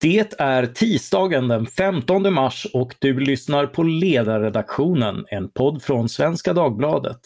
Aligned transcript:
Det 0.00 0.40
är 0.40 0.66
tisdagen 0.66 1.48
den 1.48 1.66
15 1.66 2.32
mars 2.32 2.66
och 2.74 2.94
du 2.98 3.20
lyssnar 3.20 3.66
på 3.66 3.82
Ledarredaktionen, 3.82 5.24
en 5.28 5.48
podd 5.48 5.82
från 5.82 6.08
Svenska 6.08 6.52
Dagbladet. 6.52 7.18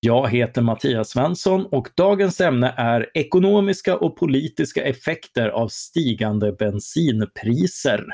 Jag 0.00 0.28
heter 0.30 0.62
Mattias 0.62 1.08
Svensson 1.08 1.66
och 1.66 1.88
dagens 1.94 2.40
ämne 2.40 2.74
är 2.76 3.10
ekonomiska 3.14 3.96
och 3.96 4.16
politiska 4.16 4.84
effekter 4.84 5.48
av 5.48 5.68
stigande 5.68 6.52
bensinpriser. 6.52 8.04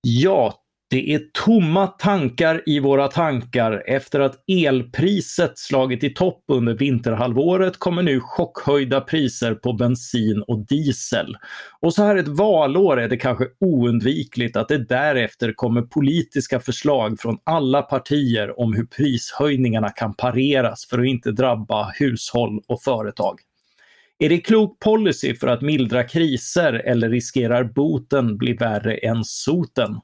Ja, 0.00 0.61
det 0.92 1.14
är 1.14 1.20
tomma 1.32 1.86
tankar 1.86 2.62
i 2.66 2.80
våra 2.80 3.08
tankar. 3.08 3.82
Efter 3.86 4.20
att 4.20 4.44
elpriset 4.46 5.58
slagit 5.58 6.04
i 6.04 6.10
topp 6.10 6.44
under 6.48 6.74
vinterhalvåret 6.74 7.78
kommer 7.78 8.02
nu 8.02 8.20
chockhöjda 8.20 9.00
priser 9.00 9.54
på 9.54 9.72
bensin 9.72 10.42
och 10.42 10.66
diesel. 10.66 11.36
Och 11.80 11.94
så 11.94 12.02
här 12.04 12.16
ett 12.16 12.28
valår 12.28 13.00
är 13.00 13.08
det 13.08 13.16
kanske 13.16 13.46
oundvikligt 13.60 14.56
att 14.56 14.68
det 14.68 14.78
därefter 14.78 15.52
kommer 15.52 15.82
politiska 15.82 16.60
förslag 16.60 17.20
från 17.20 17.38
alla 17.44 17.82
partier 17.82 18.60
om 18.60 18.74
hur 18.74 18.86
prishöjningarna 18.86 19.90
kan 19.90 20.14
pareras 20.14 20.86
för 20.86 20.98
att 20.98 21.06
inte 21.06 21.32
drabba 21.32 21.92
hushåll 21.98 22.60
och 22.68 22.82
företag. 22.82 23.40
Är 24.18 24.28
det 24.28 24.38
klok 24.38 24.78
policy 24.78 25.34
för 25.34 25.46
att 25.46 25.62
mildra 25.62 26.04
kriser 26.04 26.72
eller 26.72 27.08
riskerar 27.08 27.64
boten 27.64 28.36
bli 28.36 28.52
värre 28.52 28.94
än 28.94 29.24
soten? 29.24 30.00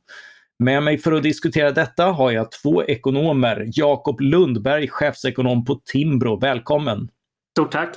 Med 0.64 0.82
mig 0.82 0.98
för 0.98 1.12
att 1.12 1.22
diskutera 1.22 1.72
detta 1.72 2.04
har 2.04 2.30
jag 2.30 2.52
två 2.52 2.84
ekonomer. 2.84 3.68
Jakob 3.72 4.20
Lundberg, 4.20 4.88
chefsekonom 4.88 5.64
på 5.64 5.80
Timbro. 5.84 6.40
Välkommen! 6.40 7.08
Stort 7.50 7.72
tack! 7.72 7.96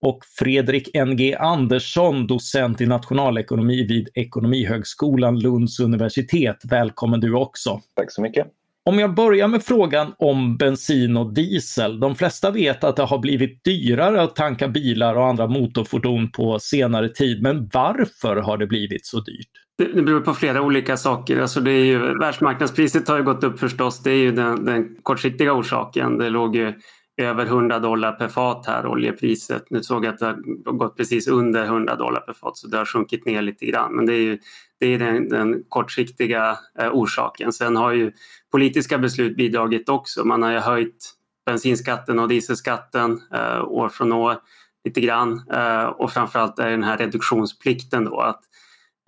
Och 0.00 0.24
Fredrik 0.38 0.90
NG 0.94 1.34
Andersson, 1.34 2.26
docent 2.26 2.80
i 2.80 2.86
nationalekonomi 2.86 3.86
vid 3.86 4.08
Ekonomihögskolan 4.14 5.38
Lunds 5.38 5.80
universitet. 5.80 6.56
Välkommen 6.64 7.20
du 7.20 7.34
också! 7.34 7.80
Tack 7.96 8.12
så 8.12 8.22
mycket! 8.22 8.46
Om 8.84 8.98
jag 8.98 9.14
börjar 9.14 9.48
med 9.48 9.62
frågan 9.62 10.14
om 10.18 10.56
bensin 10.56 11.16
och 11.16 11.32
diesel. 11.32 12.00
De 12.00 12.14
flesta 12.14 12.50
vet 12.50 12.84
att 12.84 12.96
det 12.96 13.02
har 13.02 13.18
blivit 13.18 13.64
dyrare 13.64 14.22
att 14.22 14.36
tanka 14.36 14.68
bilar 14.68 15.14
och 15.14 15.26
andra 15.26 15.46
motorfordon 15.46 16.30
på 16.30 16.58
senare 16.58 17.08
tid. 17.08 17.42
Men 17.42 17.70
varför 17.72 18.36
har 18.36 18.58
det 18.58 18.66
blivit 18.66 19.06
så 19.06 19.20
dyrt? 19.20 19.50
Det 19.80 20.02
beror 20.02 20.20
på 20.20 20.34
flera 20.34 20.62
olika 20.62 20.96
saker. 20.96 21.40
Alltså 21.40 21.60
det 21.60 21.70
är 21.70 21.84
ju, 21.84 22.18
världsmarknadspriset 22.18 23.08
har 23.08 23.16
ju 23.16 23.22
gått 23.22 23.44
upp 23.44 23.60
förstås. 23.60 24.02
Det 24.02 24.10
är 24.10 24.16
ju 24.16 24.32
den, 24.32 24.64
den 24.64 24.96
kortsiktiga 25.02 25.52
orsaken. 25.52 26.18
Det 26.18 26.30
låg 26.30 26.56
ju 26.56 26.72
över 27.16 27.46
100 27.46 27.78
dollar 27.78 28.12
per 28.12 28.28
fat 28.28 28.66
här, 28.66 28.86
oljepriset. 28.86 29.64
Nu 29.70 29.82
såg 29.82 30.04
jag 30.04 30.14
att 30.14 30.18
det 30.18 30.26
har 30.26 30.72
gått 30.72 30.96
precis 30.96 31.28
under 31.28 31.64
100 31.64 31.96
dollar 31.96 32.20
per 32.20 32.32
fat 32.32 32.56
så 32.56 32.68
det 32.68 32.76
har 32.76 32.84
sjunkit 32.84 33.26
ner 33.26 33.42
lite 33.42 33.66
grann. 33.66 33.96
Men 33.96 34.06
det 34.06 34.12
är 34.12 34.22
ju 34.22 34.38
det 34.80 34.86
är 34.86 34.98
den, 34.98 35.28
den 35.28 35.62
kortsiktiga 35.68 36.58
eh, 36.78 36.90
orsaken. 36.92 37.52
Sen 37.52 37.76
har 37.76 37.92
ju 37.92 38.12
politiska 38.52 38.98
beslut 38.98 39.36
bidragit 39.36 39.88
också. 39.88 40.24
Man 40.24 40.42
har 40.42 40.50
ju 40.50 40.58
höjt 40.58 41.12
bensinskatten 41.46 42.18
och 42.18 42.28
dieselskatten 42.28 43.20
eh, 43.34 43.64
år 43.64 43.88
från 43.88 44.12
år 44.12 44.36
lite 44.84 45.00
grann 45.00 45.42
eh, 45.52 45.84
och 45.84 46.12
framförallt 46.12 46.58
är 46.58 46.70
den 46.70 46.84
här 46.84 46.96
reduktionsplikten 46.96 48.04
då 48.04 48.20
att 48.20 48.40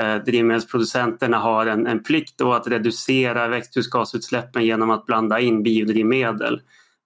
Eh, 0.03 0.17
drivmedelsproducenterna 0.17 1.39
har 1.39 1.67
en, 1.67 1.86
en 1.86 2.03
plikt 2.03 2.39
då 2.39 2.53
att 2.53 2.67
reducera 2.67 3.48
växthusgasutsläppen 3.48 4.64
genom 4.64 4.91
att 4.91 5.06
blanda 5.06 5.41
in 5.41 5.62
biodrivmedel. 5.62 6.61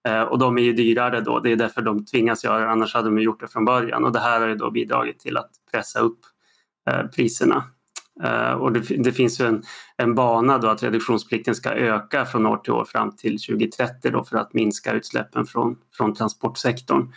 Eh, 0.07 0.21
och 0.21 0.39
de 0.39 0.57
är 0.57 0.61
ju 0.61 0.73
dyrare 0.73 1.21
då, 1.21 1.39
det 1.39 1.51
är 1.51 1.55
därför 1.55 1.81
de 1.81 2.05
tvingas 2.05 2.43
göra 2.43 2.59
det, 2.59 2.69
annars 2.69 2.93
hade 2.93 3.07
de 3.09 3.19
gjort 3.19 3.39
det 3.39 3.47
från 3.47 3.65
början. 3.65 4.05
Och 4.05 4.11
det 4.11 4.19
här 4.19 4.41
har 4.41 4.47
ju 4.47 4.55
då 4.55 4.71
bidragit 4.71 5.19
till 5.19 5.37
att 5.37 5.49
pressa 5.71 5.99
upp 5.99 6.19
eh, 6.89 7.07
priserna. 7.07 7.63
Eh, 8.23 8.51
och 8.51 8.71
det, 8.71 8.79
det, 8.79 9.11
finns 9.11 9.41
ju 9.41 9.45
en, 9.45 9.63
en 9.97 10.15
bana 10.15 10.57
då 10.57 10.67
att 10.67 10.83
reduktionsplikten 10.83 11.55
ska 11.55 11.69
öka 11.69 12.25
från 12.25 12.45
år 12.45 12.57
till 12.57 12.73
år 12.73 12.85
fram 12.85 13.15
till 13.15 13.39
2030 13.41 14.11
då 14.11 14.23
för 14.23 14.37
att 14.37 14.53
minska 14.53 14.93
utsläppen 14.93 15.45
från, 15.45 15.75
från 15.97 16.13
transportsektorn. 16.13 17.13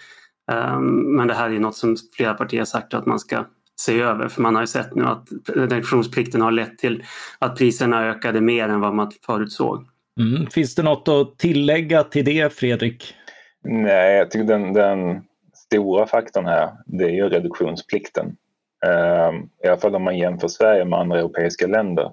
Eh, 0.53 0.81
men 0.81 1.29
det 1.29 1.35
här 1.35 1.51
är 1.51 1.59
något 1.59 1.77
som 1.77 1.97
flera 2.17 2.35
partier 2.35 2.61
har 2.61 2.67
sagt 2.67 2.95
att 2.95 3.07
man 3.07 3.19
ska 3.19 3.45
se 3.81 4.01
över 4.01 4.29
för 4.29 4.43
man 4.43 4.55
har 4.55 4.63
ju 4.63 4.67
sett 4.67 4.95
nu 4.95 5.05
att 5.05 5.29
reduktionsplikten 5.55 6.41
har 6.41 6.51
lett 6.51 6.79
till 6.79 7.05
att 7.39 7.57
priserna 7.57 8.07
ökade 8.07 8.41
mer 8.41 8.69
än 8.69 8.81
vad 8.81 8.95
man 8.95 9.11
förutsåg. 9.27 9.85
Mm. 10.21 10.47
Finns 10.47 10.75
det 10.75 10.83
något 10.83 11.09
att 11.09 11.39
tillägga 11.39 12.05
till 12.05 12.25
det 12.25 12.53
Fredrik? 12.53 13.15
Nej, 13.65 14.17
jag 14.17 14.31
tycker 14.31 14.45
den, 14.45 14.73
den 14.73 15.23
stora 15.55 16.07
faktorn 16.07 16.47
här 16.47 16.71
det 16.87 17.05
är 17.05 17.11
ju 17.11 17.29
reduktionsplikten. 17.29 18.27
Uh, 18.87 19.45
I 19.65 19.69
alla 19.69 19.81
fall 19.81 19.95
om 19.95 20.03
man 20.03 20.19
jämför 20.19 20.49
Sverige 20.49 20.85
med 20.85 20.99
andra 20.99 21.19
europeiska 21.19 21.67
länder. 21.67 22.13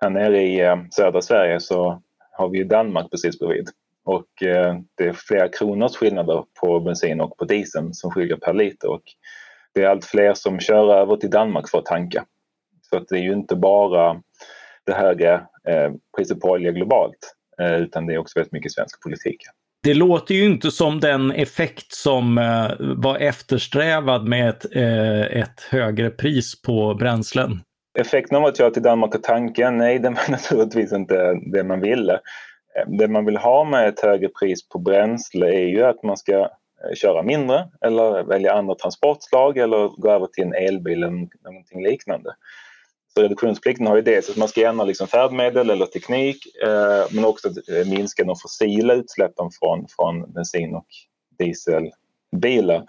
Här 0.00 0.10
nere 0.10 0.42
i 0.42 0.70
uh, 0.70 0.82
södra 0.90 1.22
Sverige 1.22 1.60
så 1.60 2.02
har 2.32 2.48
vi 2.48 2.64
Danmark 2.64 3.10
precis 3.10 3.38
bredvid 3.38 3.68
och 4.04 4.26
uh, 4.44 4.80
det 4.96 5.04
är 5.04 5.12
flera 5.12 5.48
kronors 5.48 5.96
skillnader 5.96 6.44
på 6.60 6.80
bensin 6.80 7.20
och 7.20 7.36
på 7.36 7.44
diesel 7.44 7.94
som 7.94 8.10
skiljer 8.10 8.36
per 8.36 8.54
liter 8.54 8.90
och 8.90 9.02
det 9.74 9.84
är 9.84 9.88
allt 9.88 10.04
fler 10.04 10.34
som 10.34 10.60
kör 10.60 10.94
över 10.94 11.16
till 11.16 11.30
Danmark 11.30 11.68
för 11.68 11.78
att 11.78 11.86
tanka. 11.86 12.24
Så 12.90 12.96
att 12.96 13.08
det 13.08 13.16
är 13.16 13.22
ju 13.22 13.32
inte 13.32 13.56
bara 13.56 14.22
det 14.86 14.92
högre 14.92 15.34
eh, 15.68 15.92
priset 16.16 16.40
på 16.40 16.48
olja 16.48 16.72
globalt 16.72 17.34
eh, 17.60 17.74
utan 17.74 18.06
det 18.06 18.14
är 18.14 18.18
också 18.18 18.38
väldigt 18.38 18.52
mycket 18.52 18.72
svensk 18.72 19.02
politik. 19.02 19.36
Det 19.82 19.94
låter 19.94 20.34
ju 20.34 20.44
inte 20.44 20.70
som 20.70 21.00
den 21.00 21.30
effekt 21.30 21.92
som 21.92 22.38
eh, 22.38 22.70
var 22.78 23.16
eftersträvad 23.16 24.28
med 24.28 24.48
ett, 24.48 24.76
eh, 24.76 25.40
ett 25.40 25.60
högre 25.70 26.10
pris 26.10 26.62
på 26.62 26.94
bränslen. 26.94 27.60
Effekten 27.98 28.36
av 28.36 28.44
att 28.44 28.58
köra 28.58 28.70
till 28.70 28.82
Danmark 28.82 29.14
och 29.14 29.22
tanka, 29.22 29.70
nej 29.70 29.98
det 29.98 30.08
var 30.08 30.30
naturligtvis 30.30 30.92
inte 30.92 31.34
det 31.52 31.64
man 31.64 31.80
ville. 31.80 32.12
Eh, 32.12 32.90
det 32.98 33.08
man 33.08 33.24
vill 33.24 33.36
ha 33.36 33.64
med 33.64 33.88
ett 33.88 34.00
högre 34.00 34.28
pris 34.28 34.68
på 34.68 34.78
bränsle 34.78 35.46
är 35.46 35.66
ju 35.66 35.82
att 35.82 36.02
man 36.02 36.16
ska 36.16 36.48
Eh, 36.84 36.94
köra 36.94 37.22
mindre 37.22 37.68
eller 37.80 38.22
välja 38.22 38.52
andra 38.52 38.74
transportslag 38.74 39.58
eller 39.58 39.88
gå 39.88 40.10
över 40.10 40.26
till 40.26 40.44
en 40.44 40.54
elbil 40.54 41.02
eller 41.02 41.28
någonting 41.44 41.82
liknande. 41.82 42.34
Så 43.14 43.22
reduktionsplikten 43.22 43.86
har 43.86 43.96
ju 43.96 44.02
dels 44.02 44.30
att 44.30 44.36
man 44.36 44.48
ska 44.48 44.68
ändra 44.68 44.84
liksom 44.84 45.06
färdmedel 45.06 45.70
eller 45.70 45.86
teknik 45.86 46.36
eh, 46.62 47.04
men 47.10 47.24
också 47.24 47.48
att 47.48 47.68
eh, 47.68 47.90
minska 47.90 48.24
de 48.24 48.36
fossila 48.36 48.94
utsläppen 48.94 49.50
från, 49.60 49.86
från 49.96 50.32
bensin 50.32 50.74
och 50.74 50.86
dieselbilar. 51.38 52.84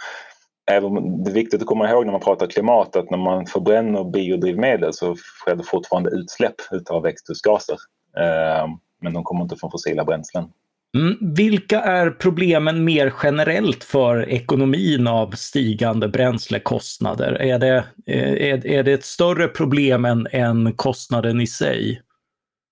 Även, 0.72 1.24
det 1.24 1.32
är 1.32 1.34
viktigt 1.34 1.62
att 1.62 1.68
komma 1.68 1.90
ihåg 1.90 2.06
när 2.06 2.12
man 2.12 2.22
pratar 2.22 2.48
klimat 2.48 2.96
att 2.96 3.10
när 3.10 3.18
man 3.18 3.46
förbränner 3.46 4.04
biodrivmedel 4.04 4.94
så 4.94 5.16
sker 5.16 5.56
det 5.56 5.64
fortfarande 5.64 6.10
utsläpp 6.10 6.56
utav 6.72 7.04
växthusgaser. 7.04 7.78
Eh, 8.18 8.68
men 9.02 9.14
de 9.14 9.24
kommer 9.24 9.44
inte 9.44 9.56
från 9.56 9.72
fossila 9.72 10.06
bränslen. 10.06 10.52
Mm. 10.98 11.34
Vilka 11.36 11.82
är 11.82 12.10
problemen 12.10 12.84
mer 12.84 13.14
generellt 13.24 13.84
för 13.84 14.30
ekonomin 14.30 15.08
av 15.08 15.32
stigande 15.32 16.08
bränslekostnader? 16.08 17.42
Är 17.42 17.60
det, 17.60 17.78
eh, 18.06 18.32
är, 18.32 18.68
är 18.68 18.84
det 18.84 18.94
ett 18.94 19.06
större 19.06 19.48
problem 19.48 20.06
än, 20.06 20.28
än 20.32 20.74
kostnaden 20.74 21.42
i 21.42 21.48
sig? 21.48 22.02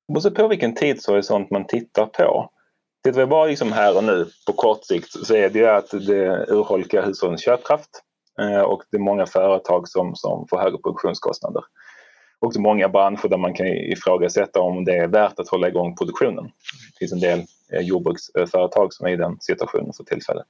Det 0.08 0.14
beror 0.14 0.36
på 0.36 0.48
vilken 0.48 0.76
tidshorisont 0.76 1.52
man 1.52 1.68
tittar 1.68 2.06
på. 2.06 2.50
Tittar 3.04 3.20
vi 3.20 3.26
bara 3.26 3.46
liksom 3.46 3.72
här 3.72 3.98
och 3.98 4.04
nu 4.04 4.28
på 4.48 4.54
kort 4.54 4.86
sikt 4.86 5.26
så 5.26 5.36
är 5.36 5.50
det 5.50 5.60
ju 5.60 5.68
att 5.68 5.90
det 5.90 6.46
urholkar 6.48 7.06
hushållens 7.06 7.42
köpkraft 7.42 7.90
eh, 8.42 8.62
och 8.62 8.84
det 8.92 8.98
är 8.98 9.02
många 9.02 9.26
företag 9.26 9.88
som, 9.88 10.16
som 10.16 10.48
får 10.50 10.58
högre 10.58 10.78
produktionskostnader 10.78 11.64
och 12.42 12.54
så 12.54 12.62
många 12.62 12.90
branscher 12.90 13.28
där 13.28 13.38
man 13.38 13.54
kan 13.54 13.68
ifrågasätta 13.68 14.60
om 14.62 14.86
det 14.86 14.98
är 14.98 15.08
värt 15.08 15.40
att 15.40 15.50
hålla 15.50 15.68
igång 15.68 15.96
produktionen. 15.96 16.44
Det 16.46 17.00
finns 17.00 17.12
en 17.12 17.20
del 17.20 17.40
eh, 17.74 17.82
jordbruksföretag 17.82 18.94
som 18.94 19.08
är 19.08 19.12
i 19.12 19.16
den 19.16 19.38
situationen 19.40 19.94
för 19.94 20.04
tillfället. 20.04 20.48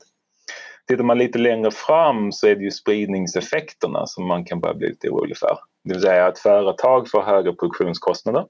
Tittar 0.88 1.04
man 1.04 1.18
lite 1.18 1.40
längre 1.40 1.72
fram 1.72 2.32
så 2.32 2.48
är 2.48 2.56
det 2.56 2.64
ju 2.64 2.72
spridningseffekterna 2.72 4.06
som 4.06 4.28
man 4.28 4.46
kan 4.46 4.60
börja 4.60 4.74
bli 4.76 4.88
lite 4.88 5.10
orolig 5.10 5.38
för. 5.38 5.58
Det 5.84 5.94
vill 5.94 6.02
säga 6.02 6.26
att 6.26 6.40
företag 6.40 7.10
får 7.10 7.22
högre 7.22 7.54
produktionskostnader. 7.54 8.46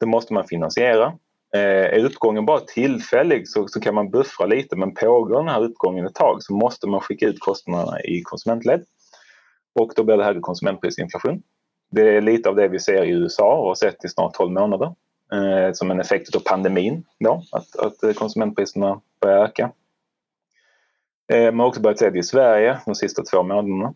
Det 0.00 0.06
måste 0.06 0.34
man 0.34 0.46
finansiera. 0.46 1.06
Eh, 1.54 1.60
är 1.60 2.06
utgången 2.06 2.46
bara 2.46 2.60
tillfällig 2.60 3.48
så, 3.48 3.68
så 3.68 3.80
kan 3.80 3.94
man 3.94 4.10
buffra 4.10 4.46
lite 4.46 4.76
men 4.76 4.94
pågår 4.94 5.38
den 5.38 5.48
här 5.48 5.64
utgången 5.64 6.06
ett 6.06 6.14
tag 6.14 6.42
så 6.42 6.54
måste 6.54 6.88
man 6.88 7.00
skicka 7.00 7.26
ut 7.26 7.40
kostnaderna 7.40 8.00
i 8.00 8.22
konsumentled. 8.22 8.84
Och 9.80 9.92
då 9.96 10.04
blir 10.04 10.16
det 10.16 10.24
högre 10.24 10.40
konsumentprisinflation. 10.40 11.42
Det 11.96 12.16
är 12.16 12.20
lite 12.20 12.48
av 12.48 12.56
det 12.56 12.68
vi 12.68 12.78
ser 12.78 13.04
i 13.04 13.10
USA 13.10 13.58
och 13.58 13.66
har 13.66 13.74
sett 13.74 14.04
i 14.04 14.08
snart 14.08 14.34
12 14.34 14.52
månader. 14.52 14.94
Eh, 15.32 15.72
som 15.72 15.90
en 15.90 16.00
effekt 16.00 16.36
av 16.36 16.40
pandemin 16.40 17.04
då, 17.20 17.42
att, 17.52 17.76
att 17.76 18.16
konsumentpriserna 18.16 19.00
börjar 19.20 19.44
öka. 19.44 19.72
Eh, 21.32 21.44
man 21.44 21.60
har 21.60 21.66
också 21.66 21.80
börjat 21.80 21.98
se 21.98 22.10
det 22.10 22.18
i 22.18 22.22
Sverige 22.22 22.78
de 22.86 22.94
sista 22.94 23.22
två 23.22 23.42
månaderna. 23.42 23.94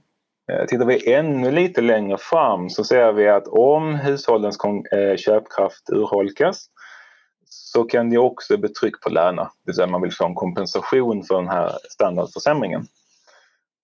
Eh, 0.53 0.67
tittar 0.67 0.85
vi 0.85 1.13
ännu 1.13 1.51
lite 1.51 1.81
längre 1.81 2.19
fram 2.19 2.71
så 2.71 2.85
ser 2.85 3.13
vi 3.13 3.29
att 3.29 3.49
om 3.49 3.95
hushållens 3.95 4.59
eh, 4.93 5.17
köpkraft 5.17 5.91
urholkas 5.91 6.67
så 7.45 7.85
kan 7.85 8.11
det 8.11 8.19
också 8.19 8.59
bli 8.59 8.69
tryck 8.69 9.01
på 9.01 9.11
löner. 9.11 9.43
Det 9.43 9.51
vill 9.67 9.75
säga 9.75 9.87
man 9.87 10.03
vill 10.03 10.13
få 10.13 10.27
en 10.27 10.35
kompensation 10.35 11.23
för 11.23 11.35
den 11.35 11.49
här 11.49 11.73
standardförsämringen. 11.91 12.87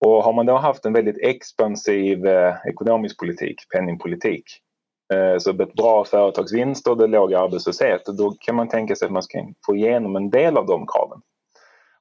Och 0.05 0.25
har 0.25 0.33
man 0.33 0.47
då 0.47 0.57
haft 0.57 0.85
en 0.85 0.93
väldigt 0.93 1.19
expansiv 1.19 2.27
eh, 2.27 2.55
ekonomisk 2.69 3.19
politik, 3.19 3.57
penningpolitik, 3.75 4.45
eh, 5.15 5.39
så 5.39 5.51
ett 5.51 5.75
bra 5.75 6.05
företagsvinst 6.05 6.89
och 6.89 6.97
det 6.97 7.07
låg 7.07 7.35
arbetslöshet, 7.35 8.07
då 8.07 8.31
kan 8.31 8.55
man 8.55 8.69
tänka 8.69 8.97
sig 8.97 9.07
att 9.07 9.13
man 9.13 9.23
ska 9.23 9.47
få 9.67 9.77
igenom 9.77 10.17
en 10.17 10.31
del 10.31 10.57
av 10.57 10.67
de 10.67 10.87
kraven. 10.87 11.21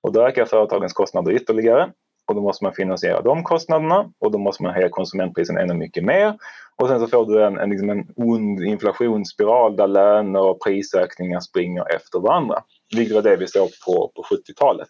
Och 0.01 0.11
då 0.11 0.27
ökar 0.27 0.45
företagens 0.45 0.93
kostnader 0.93 1.31
ytterligare 1.31 1.91
och 2.27 2.35
då 2.35 2.41
måste 2.41 2.63
man 2.63 2.73
finansiera 2.73 3.21
de 3.21 3.43
kostnaderna 3.43 4.11
och 4.19 4.31
då 4.31 4.37
måste 4.37 4.63
man 4.63 4.73
höja 4.73 4.89
konsumentpriserna 4.89 5.61
ännu 5.61 5.73
mycket 5.73 6.03
mer. 6.03 6.37
Och 6.75 6.87
sen 6.87 6.99
så 6.99 7.07
får 7.07 7.25
du 7.25 7.45
en, 7.45 7.57
en, 7.57 7.69
liksom 7.69 7.89
en 7.89 8.07
ond 8.15 8.63
inflationsspiral 8.63 9.75
där 9.75 9.87
löner 9.87 10.41
och 10.41 10.63
prisökningar 10.63 11.39
springer 11.39 11.95
efter 11.95 12.19
varandra. 12.19 12.63
Vilket 12.95 13.15
var 13.15 13.21
det 13.21 13.35
vi 13.35 13.47
såg 13.47 13.69
på, 13.85 14.11
på 14.15 14.23
70-talet. 14.35 14.89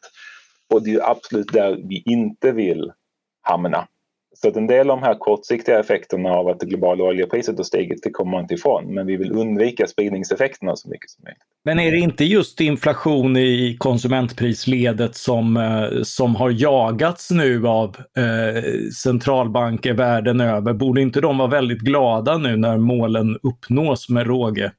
Och 0.73 0.83
det 0.83 0.93
är 0.93 1.09
absolut 1.09 1.53
där 1.53 1.79
vi 1.89 2.03
inte 2.05 2.51
vill 2.51 2.91
hamna. 3.41 3.87
Så 4.37 4.47
att 4.47 4.55
en 4.55 4.67
del 4.67 4.89
av 4.89 4.97
de 4.97 5.05
här 5.05 5.15
kortsiktiga 5.15 5.79
effekterna 5.79 6.29
av 6.29 6.47
att 6.47 6.59
det 6.59 6.65
globala 6.65 7.03
oljepriset 7.03 7.57
har 7.57 7.63
stigit, 7.63 8.03
det 8.03 8.09
kommer 8.09 8.31
man 8.31 8.41
inte 8.41 8.53
ifrån. 8.53 8.93
Men 8.93 9.07
vi 9.07 9.17
vill 9.17 9.31
undvika 9.31 9.87
spridningseffekterna 9.87 10.75
så 10.75 10.89
mycket 10.89 11.09
som 11.09 11.23
möjligt. 11.23 11.41
Men 11.63 11.79
är 11.79 11.91
det 11.91 11.97
inte 11.97 12.25
just 12.25 12.61
inflation 12.61 13.37
i 13.37 13.77
konsumentprisledet 13.79 15.15
som, 15.15 15.57
eh, 15.57 16.01
som 16.03 16.35
har 16.35 16.49
jagats 16.49 17.31
nu 17.31 17.67
av 17.67 17.97
eh, 18.17 18.63
centralbanker 19.03 19.93
världen 19.93 20.41
över? 20.41 20.73
Borde 20.73 21.01
inte 21.01 21.21
de 21.21 21.37
vara 21.37 21.49
väldigt 21.49 21.79
glada 21.79 22.37
nu 22.37 22.57
när 22.57 22.77
målen 22.77 23.37
uppnås 23.43 24.09
med 24.09 24.27
råge? 24.27 24.71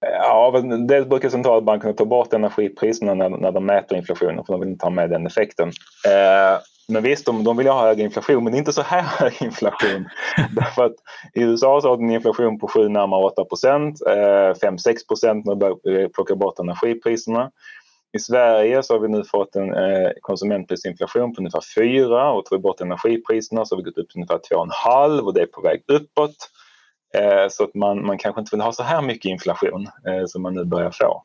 Ja, 0.00 0.62
dels 0.88 1.08
brukar 1.08 1.28
centralbankerna 1.28 1.92
ta 1.92 2.04
bort 2.04 2.32
energipriserna 2.32 3.14
när, 3.14 3.28
när 3.28 3.52
de 3.52 3.66
mäter 3.66 3.98
inflationen 3.98 4.44
för 4.44 4.52
de 4.52 4.60
vill 4.60 4.68
inte 4.68 4.86
ha 4.86 4.90
med 4.90 5.10
den 5.10 5.26
effekten. 5.26 5.68
Eh, 6.06 6.60
men 6.88 7.02
visst, 7.02 7.26
de, 7.26 7.44
de 7.44 7.56
vill 7.56 7.66
ha 7.66 7.86
hög 7.86 8.00
inflation, 8.00 8.44
men 8.44 8.54
inte 8.54 8.72
så 8.72 8.82
här 8.82 9.02
hög 9.18 9.42
inflation. 9.42 10.08
Därför 10.56 10.84
att 10.84 10.94
i 11.34 11.42
USA 11.42 11.80
så 11.80 11.88
har 11.88 11.96
de 11.96 12.04
en 12.04 12.10
inflation 12.10 12.58
på 12.58 12.68
7 12.68 12.88
närmare 12.88 13.24
8 13.24 13.44
procent, 13.44 14.00
5-6 14.06 15.08
procent 15.08 15.46
när 15.46 15.54
de 15.54 16.08
plockar 16.08 16.34
bort 16.34 16.58
energipriserna. 16.58 17.50
I 18.16 18.18
Sverige 18.18 18.82
så 18.82 18.94
har 18.94 19.00
vi 19.00 19.08
nu 19.08 19.24
fått 19.24 19.56
en 19.56 19.74
eh, 19.74 20.10
konsumentprisinflation 20.20 21.34
på 21.34 21.40
ungefär 21.40 21.62
4 21.74 22.32
och 22.32 22.44
tar 22.44 22.56
vi 22.56 22.62
bort 22.62 22.80
energipriserna 22.80 23.64
så 23.64 23.74
har 23.74 23.82
vi 23.82 23.90
gått 23.90 23.98
upp 23.98 24.08
till 24.08 24.18
ungefär 24.18 24.38
2,5 24.38 25.20
och 25.20 25.34
det 25.34 25.42
är 25.42 25.46
på 25.46 25.60
väg 25.60 25.82
uppåt. 25.86 26.36
Eh, 27.14 27.48
så 27.50 27.64
att 27.64 27.74
man, 27.74 28.06
man 28.06 28.18
kanske 28.18 28.40
inte 28.40 28.56
vill 28.56 28.64
ha 28.64 28.72
så 28.72 28.82
här 28.82 29.02
mycket 29.02 29.24
inflation 29.24 29.86
eh, 29.86 30.26
som 30.26 30.42
man 30.42 30.54
nu 30.54 30.64
börjar 30.64 30.90
få. 30.90 31.24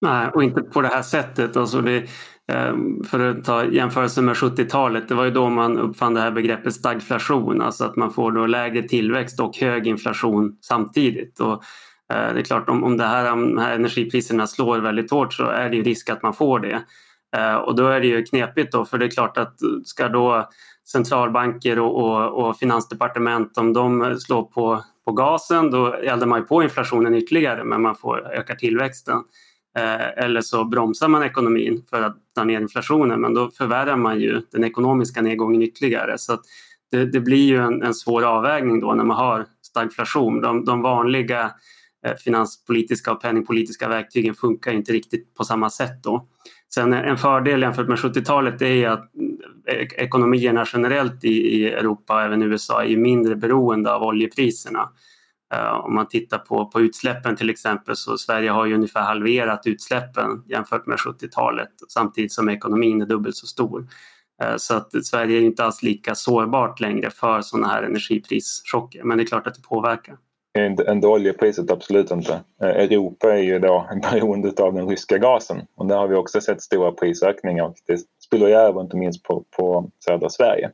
Nej, 0.00 0.28
och 0.34 0.42
inte 0.42 0.62
på 0.62 0.80
det 0.80 0.88
här 0.88 1.02
sättet. 1.02 1.56
Alltså 1.56 1.80
det, 1.80 2.04
ehm, 2.52 3.04
för 3.04 3.20
att 3.20 3.44
ta 3.44 3.64
jämförelsen 3.64 4.24
med 4.24 4.36
70-talet, 4.36 5.08
det 5.08 5.14
var 5.14 5.24
ju 5.24 5.30
då 5.30 5.48
man 5.48 5.78
uppfann 5.78 6.14
det 6.14 6.20
här 6.20 6.30
begreppet 6.30 6.74
stagflation, 6.74 7.62
alltså 7.62 7.84
att 7.84 7.96
man 7.96 8.12
får 8.12 8.32
då 8.32 8.46
lägre 8.46 8.82
tillväxt 8.82 9.40
och 9.40 9.56
hög 9.56 9.86
inflation 9.86 10.56
samtidigt. 10.60 11.40
Och 11.40 11.52
eh, 12.12 12.34
det 12.34 12.40
är 12.40 12.44
klart, 12.44 12.68
om, 12.68 12.84
om 12.84 12.96
det 12.96 13.06
här, 13.06 13.30
de 13.30 13.58
här 13.58 13.74
energipriserna 13.74 14.46
slår 14.46 14.78
väldigt 14.78 15.10
hårt 15.10 15.34
så 15.34 15.44
är 15.44 15.70
det 15.70 15.76
ju 15.76 15.82
risk 15.82 16.10
att 16.10 16.22
man 16.22 16.34
får 16.34 16.60
det. 16.60 16.82
Eh, 17.36 17.54
och 17.54 17.76
då 17.76 17.88
är 17.88 18.00
det 18.00 18.06
ju 18.06 18.24
knepigt 18.24 18.72
då, 18.72 18.84
för 18.84 18.98
det 18.98 19.04
är 19.04 19.10
klart 19.10 19.38
att 19.38 19.54
ska 19.84 20.08
då 20.08 20.48
centralbanker 20.84 21.78
och, 21.78 21.96
och, 21.96 22.46
och 22.46 22.56
finansdepartement, 22.56 23.58
om 23.58 23.72
de 23.72 24.20
slår 24.20 24.42
på, 24.42 24.84
på 25.04 25.12
gasen, 25.12 25.70
då 25.70 25.92
eldar 25.92 26.26
man 26.26 26.40
ju 26.40 26.46
på 26.46 26.62
inflationen 26.62 27.14
ytterligare, 27.14 27.64
men 27.64 27.82
man 27.82 27.94
får 27.94 28.32
öka 28.32 28.54
tillväxten. 28.54 29.22
Eh, 29.78 30.24
eller 30.24 30.40
så 30.40 30.64
bromsar 30.64 31.08
man 31.08 31.22
ekonomin 31.22 31.84
för 31.90 32.02
att 32.02 32.16
ta 32.34 32.44
ner 32.44 32.60
inflationen 32.60 33.20
men 33.20 33.34
då 33.34 33.50
förvärrar 33.50 33.96
man 33.96 34.20
ju 34.20 34.42
den 34.50 34.64
ekonomiska 34.64 35.22
nedgången 35.22 35.62
ytterligare. 35.62 36.18
Så 36.18 36.38
det, 36.90 37.04
det, 37.04 37.20
blir 37.20 37.46
ju 37.46 37.58
en, 37.58 37.82
en, 37.82 37.94
svår 37.94 38.22
avvägning 38.22 38.80
då 38.80 38.94
när 38.94 39.04
man 39.04 39.16
har 39.16 39.46
stagflation. 39.62 40.40
De, 40.40 40.64
de 40.64 40.82
vanliga 40.82 41.50
eh, 42.06 42.14
finanspolitiska 42.14 43.12
och 43.12 43.22
penningpolitiska 43.22 43.88
verktygen 43.88 44.34
funkar 44.34 44.72
inte 44.72 44.92
riktigt 44.92 45.34
på 45.34 45.44
samma 45.44 45.70
sätt 45.70 46.02
då. 46.02 46.26
Sen 46.74 46.92
en 46.92 47.18
fördel 47.18 47.62
jämfört 47.62 47.88
med 47.88 47.98
70-talet 47.98 48.62
är 48.62 48.88
att 48.88 49.10
ekonomierna 49.96 50.66
generellt 50.72 51.24
i, 51.24 51.68
Europa 51.68 52.14
och 52.14 52.22
även 52.22 52.42
USA 52.42 52.84
är 52.84 52.96
mindre 52.96 53.36
beroende 53.36 53.94
av 53.94 54.02
oljepriserna. 54.02 54.90
Eh, 55.54 55.72
om 55.72 55.94
man 55.94 56.08
tittar 56.08 56.38
på, 56.38 56.66
på 56.66 56.80
utsläppen 56.80 57.36
till 57.36 57.50
exempel 57.50 57.96
så 57.96 58.18
Sverige 58.18 58.50
har 58.50 58.66
ju 58.66 58.74
ungefär 58.74 59.02
halverat 59.02 59.66
utsläppen 59.66 60.42
jämfört 60.46 60.86
med 60.86 60.98
70-talet 60.98 61.70
samtidigt 61.88 62.32
som 62.32 62.48
ekonomin 62.48 63.02
är 63.02 63.06
dubbelt 63.06 63.36
så 63.36 63.46
stor. 63.46 63.86
Eh, 64.42 64.56
så 64.56 64.74
att 64.74 65.04
Sverige 65.06 65.38
är 65.38 65.42
inte 65.42 65.64
alls 65.64 65.82
lika 65.82 66.14
sårbart 66.14 66.80
längre 66.80 67.10
för 67.10 67.40
sådana 67.40 67.68
här 67.68 67.82
energiprischocker 67.82 69.04
men 69.04 69.18
det 69.18 69.24
är 69.24 69.26
klart 69.26 69.46
att 69.46 69.54
det 69.54 69.62
påverkar. 69.62 70.16
Inte 70.58 71.06
oljepriset, 71.06 71.70
absolut 71.70 72.10
inte. 72.10 72.40
Eh, 72.62 72.68
Europa 72.68 73.32
är 73.32 73.42
ju 73.42 73.58
då 73.58 73.88
beroende 74.12 74.62
av 74.62 74.74
den 74.74 74.88
ryska 74.88 75.18
gasen 75.18 75.66
och 75.74 75.86
där 75.86 75.96
har 75.96 76.08
vi 76.08 76.14
också 76.14 76.40
sett 76.40 76.62
stora 76.62 76.92
prisökningar 76.92 77.64
och 77.64 77.74
det 77.86 78.00
spiller 78.24 78.48
ju 78.48 78.54
över 78.54 78.80
inte 78.80 78.96
minst 78.96 79.22
på, 79.22 79.44
på 79.56 79.90
södra 80.04 80.28
Sverige. 80.28 80.70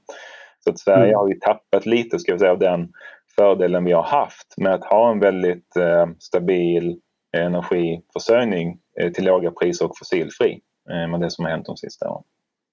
Så 0.64 0.70
att 0.70 0.78
Sverige 0.78 1.04
mm. 1.04 1.16
har 1.16 1.28
ju 1.28 1.34
tappat 1.34 1.86
lite 1.86 2.18
ska 2.18 2.32
vi 2.32 2.38
säga, 2.38 2.52
av 2.52 2.58
den 2.58 2.92
fördelen 3.36 3.84
vi 3.84 3.92
har 3.92 4.02
haft 4.02 4.54
med 4.56 4.74
att 4.74 4.84
ha 4.84 5.10
en 5.10 5.20
väldigt 5.20 5.76
eh, 5.76 6.06
stabil 6.18 7.00
energiförsörjning 7.36 8.78
eh, 9.00 9.12
till 9.12 9.24
låga 9.24 9.50
priser 9.50 9.84
och 9.84 9.98
fossilfri 9.98 10.60
eh, 10.90 11.08
med 11.08 11.20
det 11.20 11.30
som 11.30 11.44
har 11.44 11.52
hänt 11.52 11.66
de 11.66 11.76
sista 11.76 12.10
åren. 12.10 12.24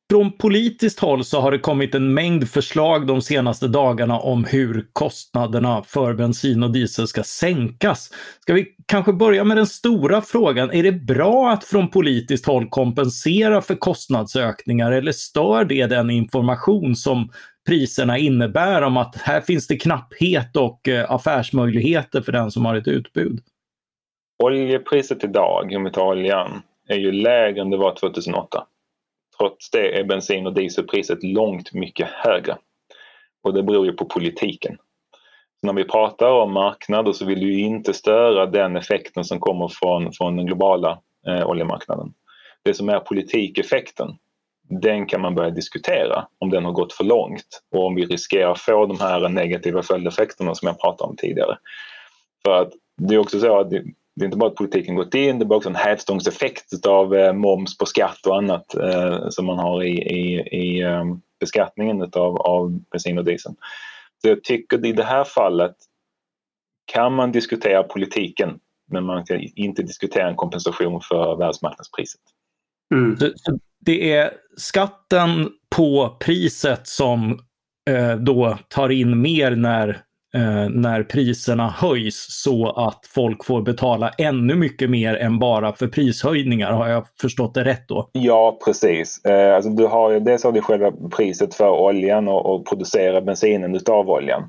Från 0.09 0.31
politiskt 0.31 0.99
håll 0.99 1.23
så 1.23 1.39
har 1.41 1.51
det 1.51 1.59
kommit 1.59 1.95
en 1.95 2.13
mängd 2.13 2.49
förslag 2.49 3.07
de 3.07 3.21
senaste 3.21 3.67
dagarna 3.67 4.19
om 4.19 4.43
hur 4.43 4.85
kostnaderna 4.93 5.83
för 5.83 6.13
bensin 6.13 6.63
och 6.63 6.71
diesel 6.71 7.07
ska 7.07 7.23
sänkas. 7.23 8.09
Ska 8.39 8.53
vi 8.53 8.65
kanske 8.85 9.13
börja 9.13 9.43
med 9.43 9.57
den 9.57 9.67
stora 9.67 10.21
frågan. 10.21 10.71
Är 10.71 10.83
det 10.83 10.91
bra 10.91 11.49
att 11.51 11.63
från 11.63 11.89
politiskt 11.89 12.45
håll 12.45 12.69
kompensera 12.69 13.61
för 13.61 13.75
kostnadsökningar 13.75 14.91
eller 14.91 15.11
stör 15.11 15.65
det 15.65 15.85
den 15.85 16.09
information 16.09 16.95
som 16.95 17.29
priserna 17.67 18.17
innebär 18.17 18.81
om 18.81 18.97
att 18.97 19.15
här 19.15 19.41
finns 19.41 19.67
det 19.67 19.77
knapphet 19.77 20.55
och 20.55 20.87
eh, 20.87 21.11
affärsmöjligheter 21.11 22.21
för 22.21 22.31
den 22.31 22.51
som 22.51 22.65
har 22.65 22.75
ett 22.75 22.87
utbud? 22.87 23.39
Oljepriset 24.43 25.23
idag, 25.23 25.73
om 25.75 25.83
vi 25.83 25.91
tar 25.91 26.05
oljan, 26.05 26.61
är 26.87 26.97
ju 26.97 27.11
lägre 27.11 27.61
än 27.61 27.69
det 27.69 27.77
var 27.77 27.95
2008. 27.95 28.63
Trots 29.37 29.69
det 29.71 29.99
är 29.99 30.03
bensin 30.03 30.47
och 30.47 30.53
dieselpriset 30.53 31.23
långt 31.23 31.73
mycket 31.73 32.07
högre. 32.07 32.57
Och 33.43 33.53
det 33.53 33.63
beror 33.63 33.85
ju 33.85 33.93
på 33.93 34.05
politiken. 34.05 34.77
Så 35.61 35.67
när 35.67 35.73
vi 35.73 35.83
pratar 35.83 36.31
om 36.31 36.53
marknader 36.53 37.11
så 37.11 37.25
vill 37.25 37.39
vi 37.39 37.59
inte 37.59 37.93
störa 37.93 38.45
den 38.45 38.75
effekten 38.75 39.23
som 39.23 39.39
kommer 39.39 39.67
från, 39.67 40.13
från 40.13 40.35
den 40.35 40.45
globala 40.45 40.99
eh, 41.27 41.47
oljemarknaden. 41.47 42.13
Det 42.63 42.73
som 42.73 42.89
är 42.89 42.99
politikeffekten, 42.99 44.17
den 44.69 45.05
kan 45.05 45.21
man 45.21 45.35
börja 45.35 45.49
diskutera 45.49 46.27
om 46.39 46.49
den 46.49 46.65
har 46.65 46.71
gått 46.71 46.93
för 46.93 47.03
långt 47.03 47.63
och 47.71 47.85
om 47.85 47.95
vi 47.95 48.05
riskerar 48.05 48.55
få 48.55 48.85
de 48.85 48.99
här 48.99 49.29
negativa 49.29 49.83
följdeffekterna 49.83 50.55
som 50.55 50.67
jag 50.67 50.79
pratade 50.79 51.09
om 51.09 51.15
tidigare. 51.15 51.57
För 52.45 52.61
att 52.61 52.73
det 52.97 53.15
är 53.15 53.19
också 53.19 53.39
så 53.39 53.59
att 53.59 53.69
det, 54.17 54.23
är 54.23 54.25
inte 54.25 54.37
bara 54.37 54.49
att 54.49 54.55
politiken 54.55 54.95
gått 54.95 55.13
in, 55.13 55.39
det 55.39 55.45
är 55.45 55.53
också 55.53 55.69
en 55.69 55.75
hävstångseffekt 55.75 56.85
av 56.85 57.15
eh, 57.15 57.33
moms 57.33 57.77
på 57.77 57.85
skatt 57.85 58.25
och 58.27 58.37
annat 58.37 58.75
eh, 58.75 59.29
som 59.29 59.45
man 59.45 59.59
har 59.59 59.83
i, 59.83 59.97
i, 59.97 60.39
i 60.39 60.81
eh, 60.81 61.03
beskattningen 61.39 62.01
utav, 62.01 62.37
av 62.37 62.79
bensin 62.91 63.17
och 63.17 63.25
diesel. 63.25 63.51
Så 64.21 64.27
jag 64.27 64.43
tycker 64.43 64.77
att 64.77 64.85
i 64.85 64.91
det 64.93 65.03
här 65.03 65.23
fallet 65.23 65.75
kan 66.85 67.13
man 67.13 67.31
diskutera 67.31 67.83
politiken 67.83 68.59
men 68.91 69.03
man 69.03 69.25
kan 69.25 69.39
inte 69.55 69.83
diskutera 69.83 70.29
en 70.29 70.35
kompensation 70.35 71.01
för 71.01 71.35
världsmarknadspriset. 71.35 72.21
Mm. 72.93 73.17
Det 73.79 74.13
är 74.13 74.33
skatten 74.57 75.49
på 75.75 76.17
priset 76.19 76.87
som 76.87 77.39
eh, 77.89 78.15
då 78.15 78.57
tar 78.67 78.89
in 78.89 79.21
mer 79.21 79.55
när, 79.55 80.01
eh, 80.35 80.69
när 80.69 81.03
priserna 81.03 81.69
höjs 81.69 82.25
så 82.29 82.69
att 82.69 82.99
folk 83.15 83.45
får 83.45 83.61
betala 83.61 84.09
ännu 84.09 84.55
mycket 84.55 84.89
mer 84.89 85.15
än 85.15 85.39
bara 85.39 85.73
för 85.73 85.87
prishöjningar. 85.87 86.71
Har 86.71 86.87
jag 86.87 87.05
förstått 87.21 87.53
det 87.53 87.63
rätt 87.63 87.87
då? 87.87 88.09
Ja, 88.11 88.59
precis. 88.65 89.25
Eh, 89.25 89.55
alltså 89.55 89.69
du 89.69 89.85
har, 89.85 90.19
dels 90.19 90.43
har 90.43 90.51
du 90.51 90.61
själva 90.61 90.91
priset 91.17 91.55
för 91.55 91.69
oljan 91.69 92.27
och, 92.27 92.45
och 92.45 92.67
producera 92.67 93.21
bensinen 93.21 93.75
utav 93.75 94.09
oljan. 94.09 94.43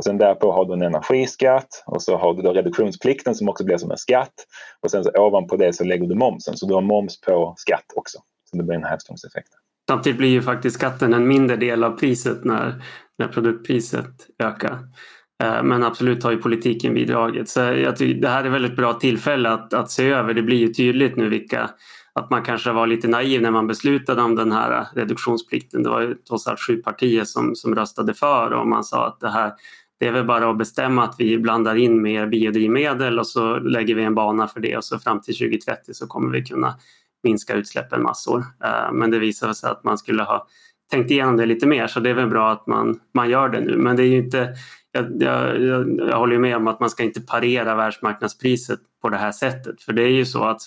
Och 0.00 0.04
sen 0.04 0.18
därpå 0.18 0.52
har 0.52 0.64
du 0.64 0.72
en 0.72 0.82
energiskatt 0.82 1.84
och 1.86 2.02
så 2.02 2.16
har 2.16 2.34
du 2.34 2.42
då 2.42 2.52
reduktionsplikten 2.52 3.34
som 3.34 3.48
också 3.48 3.64
blir 3.64 3.76
som 3.76 3.90
en 3.90 3.96
skatt. 3.96 4.34
Och 4.82 4.90
sen 4.90 5.04
så 5.04 5.10
ovanpå 5.16 5.56
det 5.56 5.72
så 5.72 5.84
lägger 5.84 6.06
du 6.06 6.14
momsen, 6.14 6.56
så 6.56 6.66
du 6.66 6.74
har 6.74 6.80
moms 6.80 7.20
på 7.20 7.54
skatt 7.56 7.84
också. 7.96 8.18
Så 8.50 8.56
det 8.56 8.62
blir 8.62 8.76
en 8.76 8.84
hävstångseffekt. 8.84 9.48
Samtidigt 9.88 10.18
blir 10.18 10.28
ju 10.28 10.42
faktiskt 10.42 10.76
skatten 10.76 11.14
en 11.14 11.28
mindre 11.28 11.56
del 11.56 11.84
av 11.84 11.90
priset 11.90 12.44
när, 12.44 12.82
när 13.18 13.28
produktpriset 13.28 14.06
ökar. 14.42 14.78
Eh, 15.40 15.62
men 15.62 15.82
absolut 15.82 16.24
har 16.24 16.30
ju 16.30 16.36
politiken 16.36 16.94
bidragit. 16.94 17.48
Så 17.48 17.60
jag 17.60 17.96
tycker 17.96 18.20
det 18.20 18.28
här 18.28 18.42
är 18.42 18.46
ett 18.46 18.52
väldigt 18.52 18.76
bra 18.76 18.92
tillfälle 18.92 19.50
att, 19.50 19.74
att 19.74 19.90
se 19.90 20.08
över. 20.08 20.34
Det 20.34 20.42
blir 20.42 20.56
ju 20.56 20.68
tydligt 20.68 21.16
nu 21.16 21.28
vilka 21.28 21.70
att 22.12 22.30
man 22.30 22.42
kanske 22.42 22.72
var 22.72 22.86
lite 22.86 23.08
naiv 23.08 23.42
när 23.42 23.50
man 23.50 23.66
beslutade 23.66 24.22
om 24.22 24.34
den 24.34 24.52
här 24.52 24.78
eh, 24.78 24.86
reduktionsplikten. 24.94 25.82
Det 25.82 25.90
var 25.90 26.00
ju 26.00 26.14
trots 26.14 26.46
allt 26.46 26.60
sju 26.60 26.76
partier 26.76 27.24
som, 27.24 27.54
som 27.54 27.74
röstade 27.74 28.14
för 28.14 28.52
och 28.52 28.68
man 28.68 28.84
sa 28.84 29.06
att 29.06 29.20
det 29.20 29.30
här 29.30 29.52
det 30.00 30.06
är 30.06 30.12
väl 30.12 30.26
bara 30.26 30.50
att 30.50 30.58
bestämma 30.58 31.04
att 31.04 31.14
vi 31.18 31.38
blandar 31.38 31.74
in 31.74 32.02
mer 32.02 32.26
biodrivmedel 32.26 33.18
och 33.18 33.26
så 33.26 33.58
lägger 33.58 33.94
vi 33.94 34.02
en 34.02 34.14
bana 34.14 34.48
för 34.48 34.60
det 34.60 34.76
och 34.76 34.84
så 34.84 34.98
fram 34.98 35.20
till 35.20 35.34
2030 35.34 35.94
så 35.94 36.06
kommer 36.06 36.32
vi 36.32 36.44
kunna 36.44 36.74
minska 37.22 37.54
utsläppen 37.54 38.02
massor. 38.02 38.44
Eh, 38.64 38.92
men 38.92 39.10
det 39.10 39.18
visade 39.18 39.54
sig 39.54 39.70
att 39.70 39.84
man 39.84 39.98
skulle 39.98 40.22
ha 40.22 40.46
tänkt 40.90 41.10
igenom 41.10 41.36
det 41.36 41.46
lite 41.46 41.66
mer 41.66 41.86
så 41.86 42.00
det 42.00 42.10
är 42.10 42.14
väl 42.14 42.28
bra 42.28 42.50
att 42.50 42.66
man, 42.66 43.00
man 43.14 43.30
gör 43.30 43.48
det 43.48 43.60
nu. 43.60 43.76
Men 43.76 43.96
det 43.96 44.02
är 44.02 44.06
ju 44.06 44.16
inte, 44.16 44.48
jag, 44.92 45.22
jag, 45.22 45.98
jag 45.98 46.18
håller 46.18 46.38
med 46.38 46.56
om 46.56 46.68
att 46.68 46.80
man 46.80 46.90
ska 46.90 47.02
inte 47.02 47.20
parera 47.20 47.74
världsmarknadspriset 47.74 48.80
på 49.02 49.08
det 49.08 49.16
här 49.16 49.32
sättet. 49.32 49.82
För 49.82 49.92
det 49.92 50.02
är 50.02 50.12
ju 50.12 50.24
så 50.26 50.44
att 50.44 50.62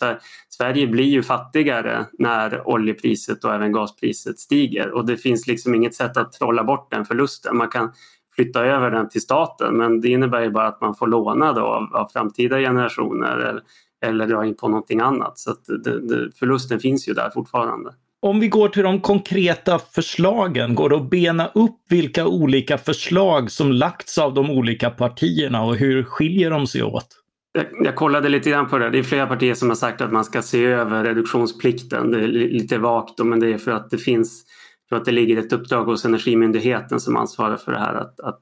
Sverige 0.50 0.88
blir 0.88 1.06
ju 1.06 1.24
fattigare 1.24 2.06
när 2.12 2.68
oljepriset 2.68 3.44
och 3.44 3.53
även 3.53 3.72
gaspriset 3.72 4.39
stiger 4.39 4.92
och 4.92 5.06
det 5.06 5.18
finns 5.18 5.48
liksom 5.48 5.75
inget 5.75 5.96
sätt 5.96 6.18
att 6.18 6.32
trolla 6.32 6.63
bort 6.63 6.92
den 6.92 7.06
förlusten. 7.06 7.58
Man 7.58 7.70
kan 7.70 7.92
flytta 8.36 8.65
över 8.65 8.92
den 8.92 9.10
till 9.10 9.22
staten 9.22 9.77
men 9.77 10.01
det 10.01 10.08
innebär 10.08 10.42
ju 10.42 10.50
bara 10.50 10.68
att 10.68 10.82
man 10.82 10.96
får 10.96 11.08
låna 11.08 11.53
då 11.53 11.62
av, 11.62 11.96
av 11.96 12.08
framtida 12.08 12.60
generationer 12.60 13.38
eller, 13.38 13.62
eller 14.06 14.27
dra 14.27 14.46
in 14.46 14.56
på 14.56 14.68
någonting 14.68 15.00
annat. 15.00 15.39
Så 15.39 15.56
det, 15.84 16.00
det, 16.00 16.32
förlusten 16.36 16.80
finns 16.80 17.10
ju 17.10 17.13
där 17.13 17.30
fortfarande. 17.30 17.94
Om 18.24 18.39
vi 18.39 18.48
går 18.48 18.68
till 18.68 18.84
de 18.84 19.01
konkreta 19.01 19.80
förslagen, 19.80 20.75
går 20.75 20.89
det 20.89 20.96
att 20.96 21.10
bena 21.10 21.48
upp 21.48 21.75
vilka 21.89 22.27
olika 22.27 22.77
förslag 22.77 23.51
som 23.51 23.72
lagts 23.72 24.18
av 24.18 24.34
de 24.34 24.50
olika 24.50 24.89
partierna 24.89 25.63
och 25.63 25.75
hur 25.75 26.03
skiljer 26.03 26.51
de 26.51 26.68
sig 26.68 26.84
åt? 26.84 27.08
Jag, 27.51 27.65
jag 27.86 27.96
kollade 27.96 28.30
lite 28.30 28.50
grann 28.50 28.70
på 28.70 28.77
det. 28.77 28.89
Det 28.89 29.00
är 29.00 29.03
flera 29.03 29.27
partier 29.27 29.53
som 29.53 29.70
har 29.70 29.75
sagt 29.75 30.01
att 30.01 30.12
man 30.12 30.25
ska 30.25 30.42
se 30.42 30.65
över 30.65 31.03
reduktionsplikten. 31.03 32.12
Det 32.12 32.20
är 32.24 32.27
lite 32.27 32.77
vagt 32.77 33.20
men 33.20 33.39
det 33.39 33.53
är 33.53 33.58
för 33.58 33.72
att 33.72 33.89
det 33.89 33.98
finns 33.98 34.44
för 34.89 34.96
att 34.96 35.06
det 35.06 35.12
ligger 35.12 35.38
ett 35.38 35.53
uppdrag 35.53 35.86
hos 35.86 36.06
Energimyndigheten 36.06 37.00
som 37.00 37.18
ansvarar 37.18 37.58
för 37.58 37.72
det 37.72 37.80
här 37.80 37.94
att, 37.94 38.20
att 38.20 38.39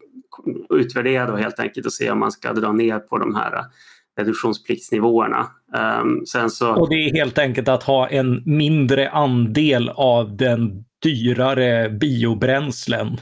utvärdera 0.70 1.32
då 1.32 1.36
helt 1.36 1.60
enkelt 1.60 1.86
och 1.86 1.94
se 1.94 2.12
om 2.12 2.20
man 2.20 2.32
ska 2.32 2.54
dra 2.54 2.72
ner 2.72 3.00
på 3.00 3.18
de 3.18 3.36
här 3.36 3.64
reduktionspliktsnivåerna. 4.22 5.48
Um, 6.02 6.50
så... 6.50 6.74
Och 6.76 6.90
det 6.90 6.96
är 6.96 7.14
helt 7.14 7.38
enkelt 7.38 7.68
att 7.68 7.84
ha 7.84 8.10
en 8.10 8.44
mindre 8.46 9.10
andel 9.10 9.90
av 9.90 10.38
den 10.38 10.84
dyrare 11.04 11.90
biobränslen. 11.90 13.18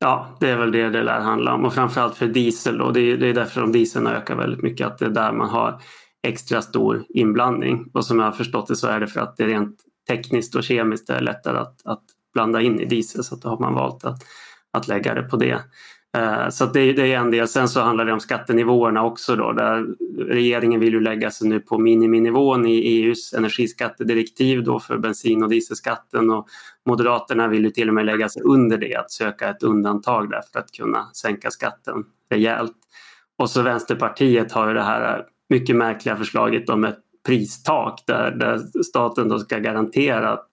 Ja, 0.00 0.36
det 0.40 0.50
är 0.50 0.56
väl 0.56 0.72
det 0.72 0.90
det 0.90 1.02
lär 1.02 1.20
handla 1.20 1.54
om 1.54 1.64
och 1.64 1.74
framförallt 1.74 2.16
för 2.16 2.26
diesel. 2.26 2.80
Och 2.80 2.92
det, 2.92 3.00
är, 3.00 3.16
det 3.16 3.26
är 3.26 3.34
därför 3.34 3.60
som 3.60 3.72
dieseln 3.72 4.06
ökar 4.06 4.36
väldigt 4.36 4.62
mycket, 4.62 4.86
att 4.86 4.98
det 4.98 5.04
är 5.04 5.10
där 5.10 5.32
man 5.32 5.48
har 5.48 5.80
extra 6.26 6.62
stor 6.62 7.04
inblandning. 7.08 7.90
Och 7.94 8.04
som 8.04 8.18
jag 8.18 8.26
har 8.26 8.32
förstått 8.32 8.66
det 8.66 8.76
så 8.76 8.86
är 8.86 9.00
det 9.00 9.06
för 9.06 9.20
att 9.20 9.36
det 9.36 9.46
rent 9.46 9.76
tekniskt 10.08 10.54
och 10.54 10.64
kemiskt 10.64 11.10
är 11.10 11.20
lättare 11.20 11.58
att, 11.58 11.86
att 11.86 12.02
blanda 12.34 12.62
in 12.62 12.80
i 12.80 12.84
diesel 12.84 13.24
så 13.24 13.36
då 13.36 13.48
har 13.48 13.58
man 13.58 13.74
valt 13.74 14.04
att, 14.04 14.22
att 14.72 14.88
lägga 14.88 15.14
det 15.14 15.22
på 15.22 15.36
det. 15.36 15.58
Eh, 16.14 16.48
så 16.48 16.66
det, 16.66 16.92
det, 16.92 17.12
är 17.12 17.18
en 17.18 17.30
del. 17.30 17.48
Sen 17.48 17.68
så 17.68 17.80
handlar 17.80 18.04
det 18.04 18.12
om 18.12 18.20
skattenivåerna 18.20 19.04
också 19.04 19.36
då 19.36 19.52
där 19.52 19.86
regeringen 20.18 20.80
vill 20.80 20.92
ju 20.92 21.00
lägga 21.00 21.30
sig 21.30 21.48
nu 21.48 21.60
på 21.60 21.78
miniminivån 21.78 22.66
i 22.66 22.76
EUs 22.76 23.32
energiskattedirektiv 23.32 24.64
då 24.64 24.80
för 24.80 24.98
bensin 24.98 25.42
och 25.42 25.48
dieselskatten 25.48 26.30
och 26.30 26.46
Moderaterna 26.86 27.48
vill 27.48 27.64
ju 27.64 27.70
till 27.70 27.88
och 27.88 27.94
med 27.94 28.06
lägga 28.06 28.28
sig 28.28 28.42
under 28.42 28.78
det, 28.78 28.94
att 28.94 29.10
söka 29.10 29.50
ett 29.50 29.62
undantag 29.62 30.30
där 30.30 30.40
för 30.52 30.58
att 30.58 30.72
kunna 30.72 31.08
sänka 31.12 31.50
skatten 31.50 32.04
rejält. 32.30 32.76
Och 33.38 33.50
så 33.50 33.62
Vänsterpartiet 33.62 34.52
har 34.52 34.68
ju 34.68 34.74
det 34.74 34.82
här 34.82 35.24
mycket 35.48 35.76
märkliga 35.76 36.16
förslaget 36.16 36.68
om 36.68 36.84
ett 36.84 36.98
pristak 37.26 38.04
där, 38.06 38.30
där 38.30 38.82
staten 38.82 39.28
då 39.28 39.38
ska 39.38 39.58
garantera 39.58 40.32
att 40.32 40.48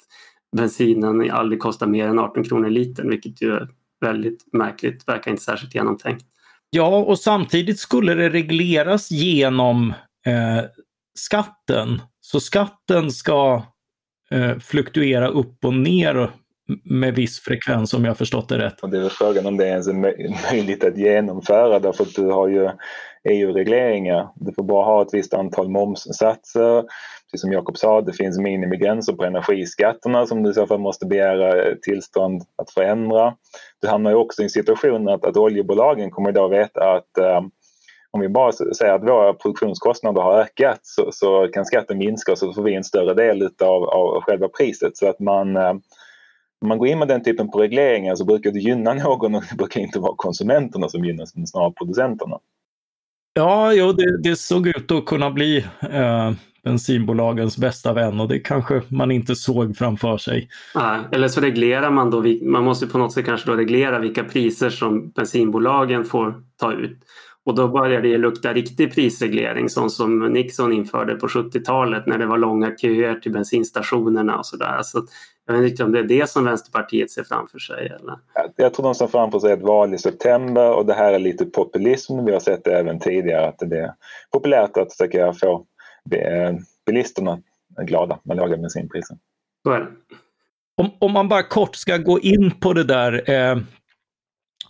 bensinen 0.57 1.31
aldrig 1.31 1.61
kostar 1.61 1.87
mer 1.87 2.07
än 2.07 2.19
18 2.19 2.43
kronor 2.43 2.69
litern, 2.69 3.09
vilket 3.09 3.41
ju 3.41 3.67
väldigt 4.01 4.53
märkligt, 4.53 5.07
verkar 5.07 5.31
inte 5.31 5.43
särskilt 5.43 5.75
genomtänkt. 5.75 6.25
Ja, 6.69 6.97
och 6.97 7.19
samtidigt 7.19 7.79
skulle 7.79 8.13
det 8.13 8.29
regleras 8.29 9.11
genom 9.11 9.93
eh, 10.25 10.63
skatten. 11.19 12.01
Så 12.21 12.39
skatten 12.39 13.11
ska 13.11 13.65
eh, 14.31 14.59
fluktuera 14.59 15.27
upp 15.27 15.65
och 15.65 15.73
ner 15.73 16.31
med 16.83 17.15
viss 17.15 17.39
frekvens 17.39 17.93
om 17.93 18.05
jag 18.05 18.17
förstått 18.17 18.49
det 18.49 18.57
rätt. 18.57 18.81
Och 18.81 18.89
det 18.89 18.97
är 18.97 19.01
väl 19.01 19.09
frågan 19.09 19.45
om 19.45 19.57
det 19.57 19.67
ens 19.67 19.87
är 19.87 19.93
möjligt 20.51 20.83
att 20.83 20.97
genomföra 20.97 21.79
därför 21.79 22.03
att 22.03 22.15
du 22.15 22.25
har 22.25 22.47
ju 22.47 22.69
EU-regleringar. 23.29 24.29
Du 24.35 24.53
får 24.53 24.63
bara 24.63 24.85
ha 24.85 25.01
ett 25.01 25.13
visst 25.13 25.33
antal 25.33 25.69
momssatser. 25.69 26.83
Precis 27.31 27.41
som 27.41 27.51
Jakob 27.51 27.77
sa, 27.77 28.01
det 28.01 28.13
finns 28.13 28.39
minimigränser 28.39 29.13
på 29.13 29.25
energiskatterna 29.25 30.25
som 30.25 30.43
du 30.43 30.49
i 30.49 30.53
så 30.53 30.67
fall 30.67 30.79
måste 30.79 31.05
begära 31.05 31.75
tillstånd 31.81 32.41
att 32.55 32.71
förändra. 32.71 33.33
Du 33.81 33.87
hamnar 33.87 34.11
ju 34.11 34.17
också 34.17 34.41
i 34.41 34.45
en 34.45 34.49
situation 34.49 35.09
att, 35.09 35.25
att 35.25 35.37
oljebolagen 35.37 36.11
kommer 36.11 36.29
idag 36.29 36.49
veta 36.49 36.93
att 36.93 37.17
eh, 37.17 37.41
om 38.11 38.21
vi 38.21 38.29
bara 38.29 38.51
säger 38.51 38.93
att 38.93 39.03
våra 39.03 39.33
produktionskostnader 39.33 40.21
har 40.21 40.39
ökat 40.39 40.79
så, 40.83 41.11
så, 41.11 41.47
kan 41.47 41.65
skatten 41.65 41.97
minska 41.97 42.31
och 42.31 42.37
så 42.37 42.53
får 42.53 42.63
vi 42.63 42.75
en 42.75 42.83
större 42.83 43.13
del 43.13 43.41
utav, 43.41 43.83
av 43.83 44.21
själva 44.21 44.47
priset. 44.47 44.97
Så 44.97 45.09
att 45.09 45.19
man 45.19 45.57
eh, 45.57 45.73
om 46.61 46.67
man 46.67 46.77
går 46.77 46.87
in 46.87 46.99
med 46.99 47.07
den 47.07 47.23
typen 47.23 47.51
på 47.51 47.61
regleringar 47.61 48.15
så 48.15 48.25
brukar 48.25 48.51
det 48.51 48.59
gynna 48.59 48.93
någon 49.03 49.35
och 49.35 49.43
det 49.49 49.55
brukar 49.55 49.81
inte 49.81 49.99
vara 49.99 50.13
konsumenterna 50.17 50.89
som 50.89 51.05
gynnas, 51.05 51.33
utan 51.33 51.47
snarare 51.47 51.73
producenterna. 51.77 52.37
Ja, 53.33 53.73
jo, 53.73 53.91
det, 53.91 54.21
det, 54.21 54.35
såg 54.35 54.67
ut 54.67 54.91
att 54.91 55.05
kunna 55.05 55.31
bli 55.31 55.65
eh, 55.91 56.31
bensinbolagens 56.63 57.57
bästa 57.57 57.93
vän 57.93 58.19
och 58.19 58.27
det 58.27 58.39
kanske 58.39 58.81
man 58.87 59.11
inte 59.11 59.35
såg 59.35 59.77
framför 59.77 60.17
sig. 60.17 60.49
Nej, 60.75 60.99
eller 61.11 61.27
så 61.27 61.41
reglerar 61.41 61.91
man 61.91 62.09
då, 62.09 62.23
man 62.41 62.63
måste 62.63 62.87
på 62.87 62.97
något 62.97 63.13
sätt 63.13 63.25
kanske 63.25 63.51
då 63.51 63.57
reglera 63.57 63.99
vilka 63.99 64.23
priser 64.23 64.69
som 64.69 65.09
bensinbolagen 65.09 66.05
får 66.05 66.43
ta 66.59 66.73
ut. 66.73 66.99
Och 67.45 67.55
då 67.55 67.67
börjar 67.67 68.01
det 68.01 68.17
lukta 68.17 68.53
riktig 68.53 68.95
prisreglering 68.95 69.69
sån 69.69 69.89
som 69.89 70.19
Nixon 70.19 70.73
införde 70.73 71.15
på 71.15 71.27
70-talet 71.27 72.05
när 72.05 72.17
det 72.17 72.25
var 72.25 72.37
långa 72.37 72.77
köer 72.77 73.15
till 73.15 73.31
bensinstationerna 73.31 74.37
och 74.37 74.45
sådär. 74.45 74.79
Så 74.83 75.05
jag 75.55 75.61
vet 75.61 75.71
inte 75.71 75.83
om 75.83 75.91
det 75.91 75.99
är 75.99 76.03
det 76.03 76.29
som 76.29 76.45
Vänsterpartiet 76.45 77.11
ser 77.11 77.23
framför 77.23 77.59
sig. 77.59 77.85
Eller? 77.85 78.15
Jag 78.55 78.73
tror 78.73 78.83
de 78.83 78.95
ser 78.95 79.07
framför 79.07 79.39
sig 79.39 79.51
ett 79.51 79.61
val 79.61 79.93
i 79.93 79.97
september 79.97 80.71
och 80.71 80.85
det 80.85 80.93
här 80.93 81.13
är 81.13 81.19
lite 81.19 81.45
populism. 81.45 82.25
Vi 82.25 82.31
har 82.31 82.39
sett 82.39 82.63
det 82.63 82.79
även 82.79 82.99
tidigare 82.99 83.47
att 83.47 83.59
det 83.59 83.79
är 83.79 83.93
populärt 84.31 84.77
att 84.77 84.93
försöka 84.93 85.33
få 85.33 85.65
bilisterna 86.85 87.39
glada 87.81 88.19
med 88.23 88.37
låga 88.37 88.57
bensinpriser. 88.57 89.17
Så 89.63 89.71
är 89.71 89.79
det. 89.79 89.87
Om, 90.77 90.91
om 90.99 91.11
man 91.11 91.29
bara 91.29 91.43
kort 91.43 91.75
ska 91.75 91.97
gå 91.97 92.19
in 92.19 92.51
på 92.51 92.73
det 92.73 92.83
där. 92.83 93.29
Eh, 93.29 93.57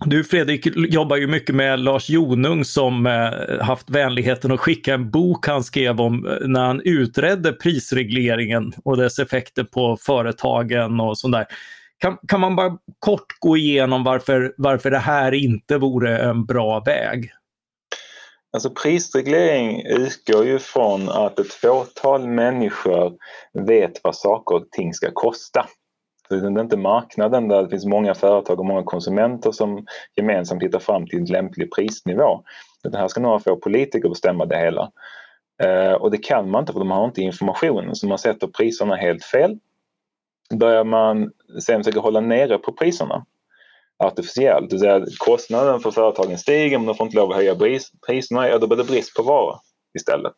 du 0.06 0.24
Fredrik 0.24 0.68
jobbar 0.76 1.18
ju 1.18 1.28
mycket 1.28 1.56
med 1.56 1.80
Lars 1.80 2.10
Jonung 2.10 2.66
som 2.66 3.06
eh, 3.06 3.62
haft 3.62 3.90
vänligheten 3.90 4.52
att 4.52 4.60
skicka 4.60 4.94
en 4.94 5.12
bok 5.12 5.48
han 5.48 5.64
skrev 5.64 6.02
om 6.02 6.28
eh, 6.28 6.48
när 6.48 6.66
han 6.66 6.82
utredde 6.82 7.54
prisregleringen 7.54 8.74
och 8.84 8.98
dess 8.98 9.20
effekter 9.20 9.64
på 9.64 9.98
företagen 9.98 11.00
och 11.00 11.18
sånt 11.18 11.36
Kan, 11.98 12.18
kan 12.28 12.40
man 12.40 12.56
bara 12.56 12.78
kort 13.00 13.40
gå 13.40 13.58
igenom 13.58 14.04
varför, 14.04 14.54
varför 14.58 14.92
det 14.92 14.98
här 14.98 15.32
inte 15.32 15.78
vore 15.78 16.18
en 16.18 16.46
bra 16.46 16.80
väg? 16.80 17.32
Alltså 18.54 18.70
prisreglering 18.70 19.86
utgår 19.86 20.46
ju 20.46 20.60
från 20.60 21.10
att 21.10 21.40
ett 21.40 21.54
fåtal 21.54 22.28
människor 22.28 23.14
vet 23.68 23.92
vad 24.04 24.16
saker 24.16 24.56
och 24.56 24.72
ting 24.72 24.94
ska 24.94 25.12
kosta. 25.14 25.66
Så 26.40 26.50
det 26.50 26.60
är 26.60 26.64
inte 26.64 26.78
marknaden 26.78 27.48
där 27.48 27.64
det 27.64 27.70
finns 27.70 27.86
många 27.86 28.14
företag 28.14 28.60
och 28.60 28.66
många 28.66 28.84
konsumenter 28.84 29.52
som 29.52 29.86
gemensamt 30.16 30.64
hittar 30.64 30.80
fram 30.80 31.08
till 31.08 31.20
en 31.20 31.26
lämplig 31.26 31.72
prisnivå. 31.76 32.44
Det 32.84 32.98
här 32.98 33.08
ska 33.08 33.22
några 33.22 33.40
få 33.40 33.56
politiker 33.56 34.10
bestämma 34.10 34.46
det 34.46 34.58
hela. 34.58 34.92
Eh, 35.64 35.94
och 35.94 36.12
det 36.12 36.18
kan 36.18 36.52
man 36.52 36.64
inte 36.64 36.74
för 36.74 36.80
de 36.80 36.92
har 36.92 37.06
inte 37.06 37.22
informationen 37.22 37.96
så 37.96 38.08
man 38.08 38.18
sätter 38.18 38.48
priserna 38.48 38.96
helt 38.96 39.24
fel. 39.24 39.58
Börjar 40.54 40.84
man 40.84 41.32
sen 41.62 41.84
försöka 41.84 42.00
hålla 42.00 42.20
nere 42.20 42.58
på 42.58 42.72
priserna 42.72 43.26
artificiellt, 44.04 44.70
det 44.70 44.76
vill 44.76 44.80
säga 44.80 45.06
kostnaden 45.18 45.80
för 45.80 45.92
företagen 45.92 46.38
stiger 46.38 46.78
men 46.78 46.88
de 46.88 46.96
får 46.96 47.06
inte 47.06 47.18
lov 47.18 47.30
att 47.30 47.36
höja 47.36 47.56
priserna, 48.08 48.50
ja 48.50 48.58
då 48.58 48.68
blir 48.68 48.78
det 48.78 48.84
brist 48.84 49.16
på 49.16 49.24
varor 49.24 49.56
istället. 49.98 50.34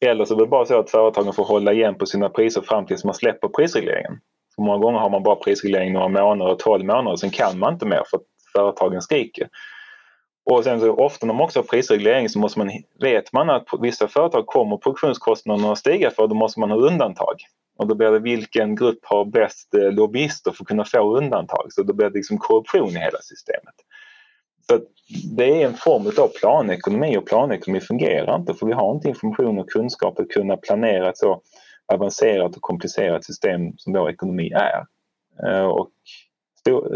Eller 0.00 0.24
så 0.24 0.36
blir 0.36 0.46
det 0.46 0.50
bara 0.50 0.66
så 0.66 0.78
att 0.78 0.90
företagen 0.90 1.32
får 1.32 1.44
hålla 1.44 1.72
igen 1.72 1.94
på 1.94 2.06
sina 2.06 2.28
priser 2.28 2.60
fram 2.60 2.86
tills 2.86 3.04
man 3.04 3.14
släpper 3.14 3.48
prisregleringen. 3.48 4.20
Och 4.60 4.66
många 4.66 4.78
gånger 4.78 4.98
har 4.98 5.10
man 5.10 5.22
bara 5.22 5.36
prisreglering 5.36 5.92
några 5.92 6.08
månader, 6.08 6.54
12 6.54 6.84
månader, 6.84 7.16
sen 7.16 7.30
kan 7.30 7.58
man 7.58 7.72
inte 7.72 7.86
mer 7.86 8.02
för 8.10 8.16
att 8.16 8.22
företagen 8.52 9.02
skriker. 9.02 9.48
Och 10.50 10.64
sen 10.64 10.80
så 10.80 10.92
ofta 10.94 11.26
när 11.26 11.34
man 11.34 11.44
också 11.44 11.58
har 11.58 11.64
prisreglering 11.64 12.28
så 12.28 12.38
måste 12.38 12.58
man, 12.58 12.70
vet 13.00 13.32
man 13.32 13.50
att 13.50 13.66
på 13.66 13.76
vissa 13.76 14.08
företag 14.08 14.46
kommer 14.46 14.76
produktionskostnaderna 14.76 15.72
att 15.72 15.78
stiga 15.78 16.10
för 16.10 16.26
då 16.26 16.34
måste 16.34 16.60
man 16.60 16.70
ha 16.70 16.78
undantag. 16.78 17.34
Och 17.78 17.86
då 17.86 17.94
blir 17.94 18.10
det 18.10 18.18
vilken 18.18 18.74
grupp 18.74 18.98
har 19.02 19.24
bäst 19.24 19.74
eh, 19.74 19.92
lobbyister 19.92 20.50
för 20.50 20.64
att 20.64 20.68
kunna 20.68 20.84
få 20.84 21.16
undantag. 21.16 21.66
Så 21.68 21.82
då 21.82 21.92
blir 21.92 22.10
det 22.10 22.14
liksom 22.14 22.38
korruption 22.38 22.90
i 22.90 23.00
hela 23.00 23.18
systemet. 23.20 23.74
Så 24.68 24.80
det 25.36 25.62
är 25.62 25.66
en 25.66 25.74
form 25.74 26.06
av 26.06 26.28
planekonomi 26.28 27.16
och 27.16 27.26
planekonomi 27.26 27.80
fungerar 27.80 28.36
inte 28.36 28.54
för 28.54 28.66
vi 28.66 28.72
har 28.72 28.94
inte 28.94 29.08
information 29.08 29.58
och 29.58 29.70
kunskap 29.70 30.18
att 30.18 30.28
kunna 30.28 30.56
planera 30.56 31.08
ett 31.08 31.18
så 31.18 31.42
avancerat 31.94 32.56
och 32.56 32.62
komplicerat 32.62 33.24
system 33.24 33.72
som 33.76 33.92
vår 33.92 34.10
ekonomi 34.10 34.52
är. 34.52 34.84
Eh, 35.46 35.66
och 35.66 35.90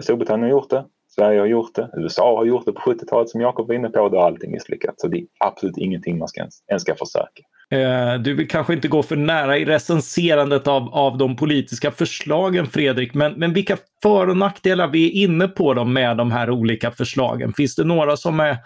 Storbritannien 0.02 0.50
har 0.50 0.58
gjort 0.58 0.70
det, 0.70 0.84
Sverige 1.14 1.40
har 1.40 1.46
gjort 1.46 1.74
det, 1.74 1.90
USA 1.96 2.36
har 2.36 2.44
gjort 2.44 2.64
det 2.66 2.72
på 2.72 2.80
70-talet 2.80 3.28
som 3.28 3.40
Jakob 3.40 3.68
var 3.68 3.74
inne 3.74 3.88
på. 3.88 4.08
Då 4.08 4.18
har 4.18 4.26
allting 4.26 4.52
misslyckats. 4.52 5.00
Så 5.00 5.08
det 5.08 5.18
är 5.18 5.26
absolut 5.38 5.78
ingenting 5.78 6.18
man 6.18 6.28
ska 6.28 6.40
ens, 6.40 6.54
ens 6.68 6.82
ska 6.82 6.94
försöka. 6.94 7.42
Eh, 7.70 8.20
du 8.20 8.34
vill 8.34 8.48
kanske 8.48 8.74
inte 8.74 8.88
gå 8.88 9.02
för 9.02 9.16
nära 9.16 9.58
i 9.58 9.64
recenserandet 9.64 10.68
av, 10.68 10.94
av 10.94 11.18
de 11.18 11.36
politiska 11.36 11.90
förslagen, 11.90 12.66
Fredrik, 12.66 13.14
men, 13.14 13.32
men 13.32 13.52
vilka 13.52 13.76
för 14.02 14.28
och 14.28 14.36
nackdelar, 14.36 14.88
vi 14.88 15.06
är 15.06 15.24
inne 15.24 15.48
på 15.48 15.74
dem 15.74 15.92
med 15.92 16.16
de 16.16 16.32
här 16.32 16.50
olika 16.50 16.90
förslagen. 16.90 17.52
Finns 17.52 17.76
det 17.76 17.84
några 17.84 18.16
som 18.16 18.40
är, 18.40 18.56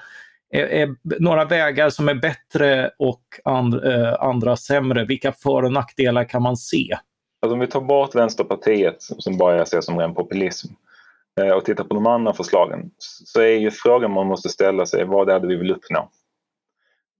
är, 0.51 0.67
är 0.67 0.97
några 1.03 1.45
vägar 1.45 1.91
som 1.91 2.09
är 2.09 2.15
bättre 2.15 2.91
och 2.99 3.23
and, 3.45 3.75
eh, 3.85 4.15
andra 4.21 4.57
sämre? 4.57 5.05
Vilka 5.05 5.33
för 5.33 5.63
och 5.63 5.73
nackdelar 5.73 6.25
kan 6.25 6.43
man 6.43 6.57
se? 6.57 6.99
Alltså 7.43 7.55
om 7.55 7.61
vi 7.61 7.67
tar 7.67 7.81
bort 7.81 8.15
Vänsterpartiet 8.15 8.97
som 8.99 9.39
bara 9.39 9.57
jag 9.57 9.69
ser 9.69 9.81
som 9.81 9.99
ren 9.99 10.15
populism 10.15 10.73
eh, 11.41 11.51
och 11.51 11.65
tittar 11.65 11.85
på 11.85 11.95
de 11.95 12.07
andra 12.07 12.33
förslagen 12.33 12.91
så 12.99 13.41
är 13.41 13.57
ju 13.57 13.71
frågan 13.71 14.13
man 14.13 14.27
måste 14.27 14.49
ställa 14.49 14.87
sig 14.87 15.05
vad 15.05 15.31
är 15.31 15.41
det 15.41 15.47
vi 15.47 15.57
vill 15.57 15.71
uppnå? 15.71 16.11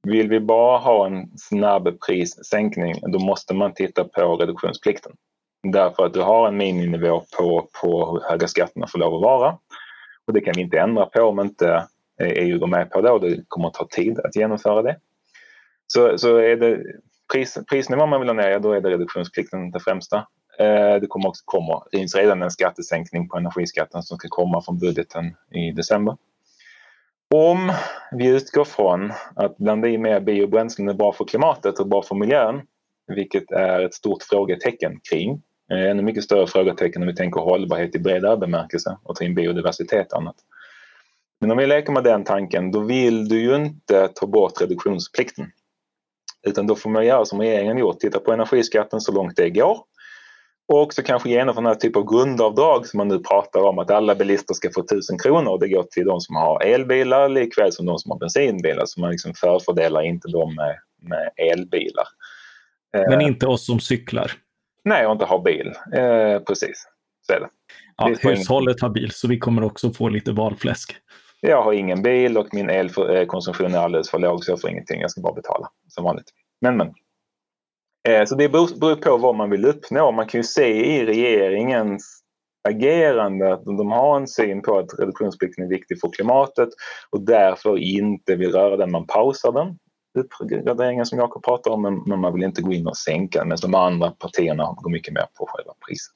Vill 0.03 0.29
vi 0.29 0.41
bara 0.41 0.79
ha 0.79 1.07
en 1.07 1.39
snabb 1.39 2.01
prissänkning 2.07 2.95
då 3.13 3.19
måste 3.19 3.55
man 3.55 3.75
titta 3.75 4.05
på 4.05 4.37
reduktionsplikten. 4.37 5.13
Därför 5.73 6.07
att 6.07 6.15
du 6.15 6.21
har 6.21 6.49
en 6.49 6.57
miniminivå 6.57 7.23
på, 7.39 7.69
på 7.83 8.11
hur 8.11 8.31
höga 8.31 8.49
skatterna 8.49 8.87
får 8.87 8.99
lov 8.99 9.15
att 9.15 9.23
vara. 9.23 9.59
Och 10.27 10.33
det 10.33 10.41
kan 10.41 10.55
vi 10.57 10.63
inte 10.63 10.79
ändra 10.79 11.07
på 11.07 11.23
om 11.23 11.41
inte 11.41 11.89
Eh, 12.19 12.29
EU 12.29 12.59
går 12.59 12.67
med 12.67 12.91
på 12.91 13.01
det 13.01 13.11
och 13.11 13.21
det 13.21 13.45
kommer 13.49 13.69
att 13.69 13.75
ta 13.75 13.89
tid 13.91 14.19
att 14.19 14.37
genomföra 14.37 14.83
det. 14.83 14.97
Så, 15.87 16.19
så 16.19 16.37
är 16.37 16.57
det 16.57 16.83
pris, 17.33 17.59
prisnivån 17.71 18.11
man 18.11 18.21
vill 18.21 18.29
ha 18.29 18.35
ner, 18.35 18.59
då 18.59 18.73
är 18.73 18.81
det 18.81 18.91
reduktionsplikten 18.91 19.71
det 19.71 19.81
främsta. 19.81 20.17
Eh, 20.59 20.95
det 21.01 21.07
kommer 21.09 21.29
också 21.29 21.43
komma, 21.45 21.83
det 21.91 21.99
finns 21.99 22.15
redan 22.15 22.43
en 22.43 22.51
skattesänkning 22.51 23.29
på 23.29 23.37
energiskatten 23.37 24.03
som 24.03 24.19
ska 24.19 24.29
komma 24.29 24.63
från 24.63 24.79
budgeten 24.79 25.35
i 25.51 25.73
december. 25.73 26.17
Om 27.35 27.73
vi 28.13 28.27
utgår 28.27 28.65
från 28.65 29.13
att 29.37 29.57
blanda 29.57 29.89
i 29.89 29.99
mer 29.99 30.21
biobränslen 30.21 30.89
är 30.89 30.95
bra 30.95 31.13
för 31.13 31.25
klimatet 31.25 31.79
och 31.79 31.89
bra 31.89 32.03
för 32.03 32.15
miljön, 32.15 32.61
vilket 33.07 33.51
är 33.51 33.81
ett 33.81 33.95
stort 33.95 34.23
frågetecken 34.23 35.01
kring. 35.11 35.43
Eh, 35.73 35.91
ännu 35.91 36.03
mycket 36.03 36.25
större 36.25 36.47
frågetecken 36.47 37.03
om 37.03 37.09
vi 37.09 37.15
tänker 37.15 37.41
hållbarhet 37.41 37.95
i 37.95 37.99
bredare 37.99 38.37
bemärkelse 38.37 38.99
och 39.03 39.17
ta 39.17 39.25
in 39.25 39.35
biodiversitet 39.35 40.13
och 40.13 40.19
annat. 40.19 40.37
Men 41.41 41.51
om 41.51 41.59
vi 41.59 41.67
leker 41.67 41.93
med 41.93 42.05
den 42.05 42.25
tanken, 42.25 42.71
då 42.71 42.81
vill 42.81 43.29
du 43.29 43.41
ju 43.41 43.57
inte 43.57 44.09
ta 44.09 44.27
bort 44.27 44.61
reduktionsplikten. 44.61 45.47
Utan 46.47 46.67
då 46.67 46.75
får 46.75 46.91
man 46.91 47.07
göra 47.07 47.25
som 47.25 47.41
regeringen 47.41 47.79
gjort, 47.79 48.01
titta 48.01 48.21
på 48.21 48.33
energiskatten 48.33 49.01
så 49.01 49.13
långt 49.13 49.37
det 49.37 49.51
går 49.51 49.79
och 50.69 50.83
också 50.83 51.03
kanske 51.03 51.31
genomföra 51.31 51.63
den 51.63 51.67
här 51.67 51.75
typen 51.75 52.03
av 52.03 52.09
grundavdrag 52.09 52.87
som 52.87 52.99
man 52.99 53.09
nu 53.09 53.19
pratar 53.19 53.61
om 53.61 53.79
att 53.79 53.91
alla 53.91 54.15
bilister 54.15 54.55
ska 54.55 54.71
få 54.75 54.81
1000 54.81 55.19
kronor 55.19 55.51
och 55.51 55.61
det 55.61 55.69
går 55.69 55.83
till 55.83 56.05
de 56.05 56.21
som 56.21 56.37
har 56.37 56.63
elbilar 56.63 57.29
likväl 57.29 57.73
som 57.73 57.87
de 57.87 57.99
som 57.99 58.11
har 58.11 58.19
bensinbilar 58.19 58.87
så 58.87 59.01
man 59.01 59.11
liksom 59.11 59.35
förfördelar 59.35 60.03
inte 60.03 60.29
de 60.29 60.55
med, 60.55 60.77
med 61.03 61.31
elbilar. 61.37 62.07
Men 62.93 63.21
inte 63.21 63.47
oss 63.47 63.67
som 63.67 63.81
cyklar? 63.81 64.33
Nej, 64.85 65.07
och 65.07 65.13
inte 65.13 65.25
har 65.25 65.43
bil. 65.43 65.73
Eh, 65.95 66.43
precis, 66.43 66.87
så 67.27 67.33
är 67.33 67.41
det. 67.41 67.49
Ja, 67.97 68.15
hushållet 68.21 68.81
har 68.81 68.89
bil 68.89 69.11
så 69.11 69.29
vi 69.29 69.39
kommer 69.39 69.65
också 69.65 69.93
få 69.93 70.09
lite 70.09 70.33
valfläsk. 70.33 70.97
Jag 71.41 71.63
har 71.63 71.73
ingen 71.73 72.03
bil 72.03 72.39
och 72.39 72.55
min 72.55 72.71
elkonsumtion 72.71 73.75
är 73.75 73.79
alldeles 73.79 74.11
för 74.11 74.19
låg 74.19 74.45
så 74.45 74.53
jag 74.53 74.61
får 74.61 74.71
ingenting. 74.71 75.01
Jag 75.01 75.11
ska 75.11 75.21
bara 75.21 75.35
betala 75.35 75.69
som 75.89 76.05
vanligt. 76.05 76.31
Men 76.61 76.77
men. 76.77 76.95
Eh, 78.09 78.25
så 78.25 78.35
det 78.35 78.49
beror 78.49 78.97
på 78.97 79.17
vad 79.17 79.37
man 79.37 79.51
vill 79.51 79.65
uppnå. 79.65 80.13
Man 80.13 80.27
kan 80.27 80.39
ju 80.39 80.45
se 80.45 80.97
i 80.97 81.07
regeringens 81.07 82.23
agerande 82.69 83.53
att 83.53 83.65
de 83.65 83.91
har 83.91 84.17
en 84.17 84.27
syn 84.27 84.63
på 84.63 84.79
att 84.79 84.99
reduktionsplikten 84.99 85.65
är 85.65 85.69
viktig 85.69 86.01
för 86.01 86.11
klimatet 86.11 86.69
och 87.11 87.21
därför 87.21 87.79
inte 87.79 88.37
vill 88.37 88.53
röra 88.53 88.77
den. 88.77 88.91
Man 88.91 89.07
pausar 89.07 89.53
den, 89.53 89.79
uppgraderingen 90.19 91.07
som 91.07 91.19
Jakob 91.19 91.45
pratar 91.45 91.71
om, 91.71 92.03
men 92.07 92.21
man 92.21 92.35
vill 92.35 92.43
inte 92.43 92.63
gå 92.63 92.73
in 92.73 92.87
och 92.87 92.97
sänka 92.97 93.39
den 93.39 93.49
medan 93.49 93.71
de 93.71 93.75
andra 93.75 94.11
partierna 94.11 94.75
går 94.77 94.91
mycket 94.91 95.15
mer 95.15 95.27
på 95.39 95.47
själva 95.49 95.73
priset. 95.89 96.15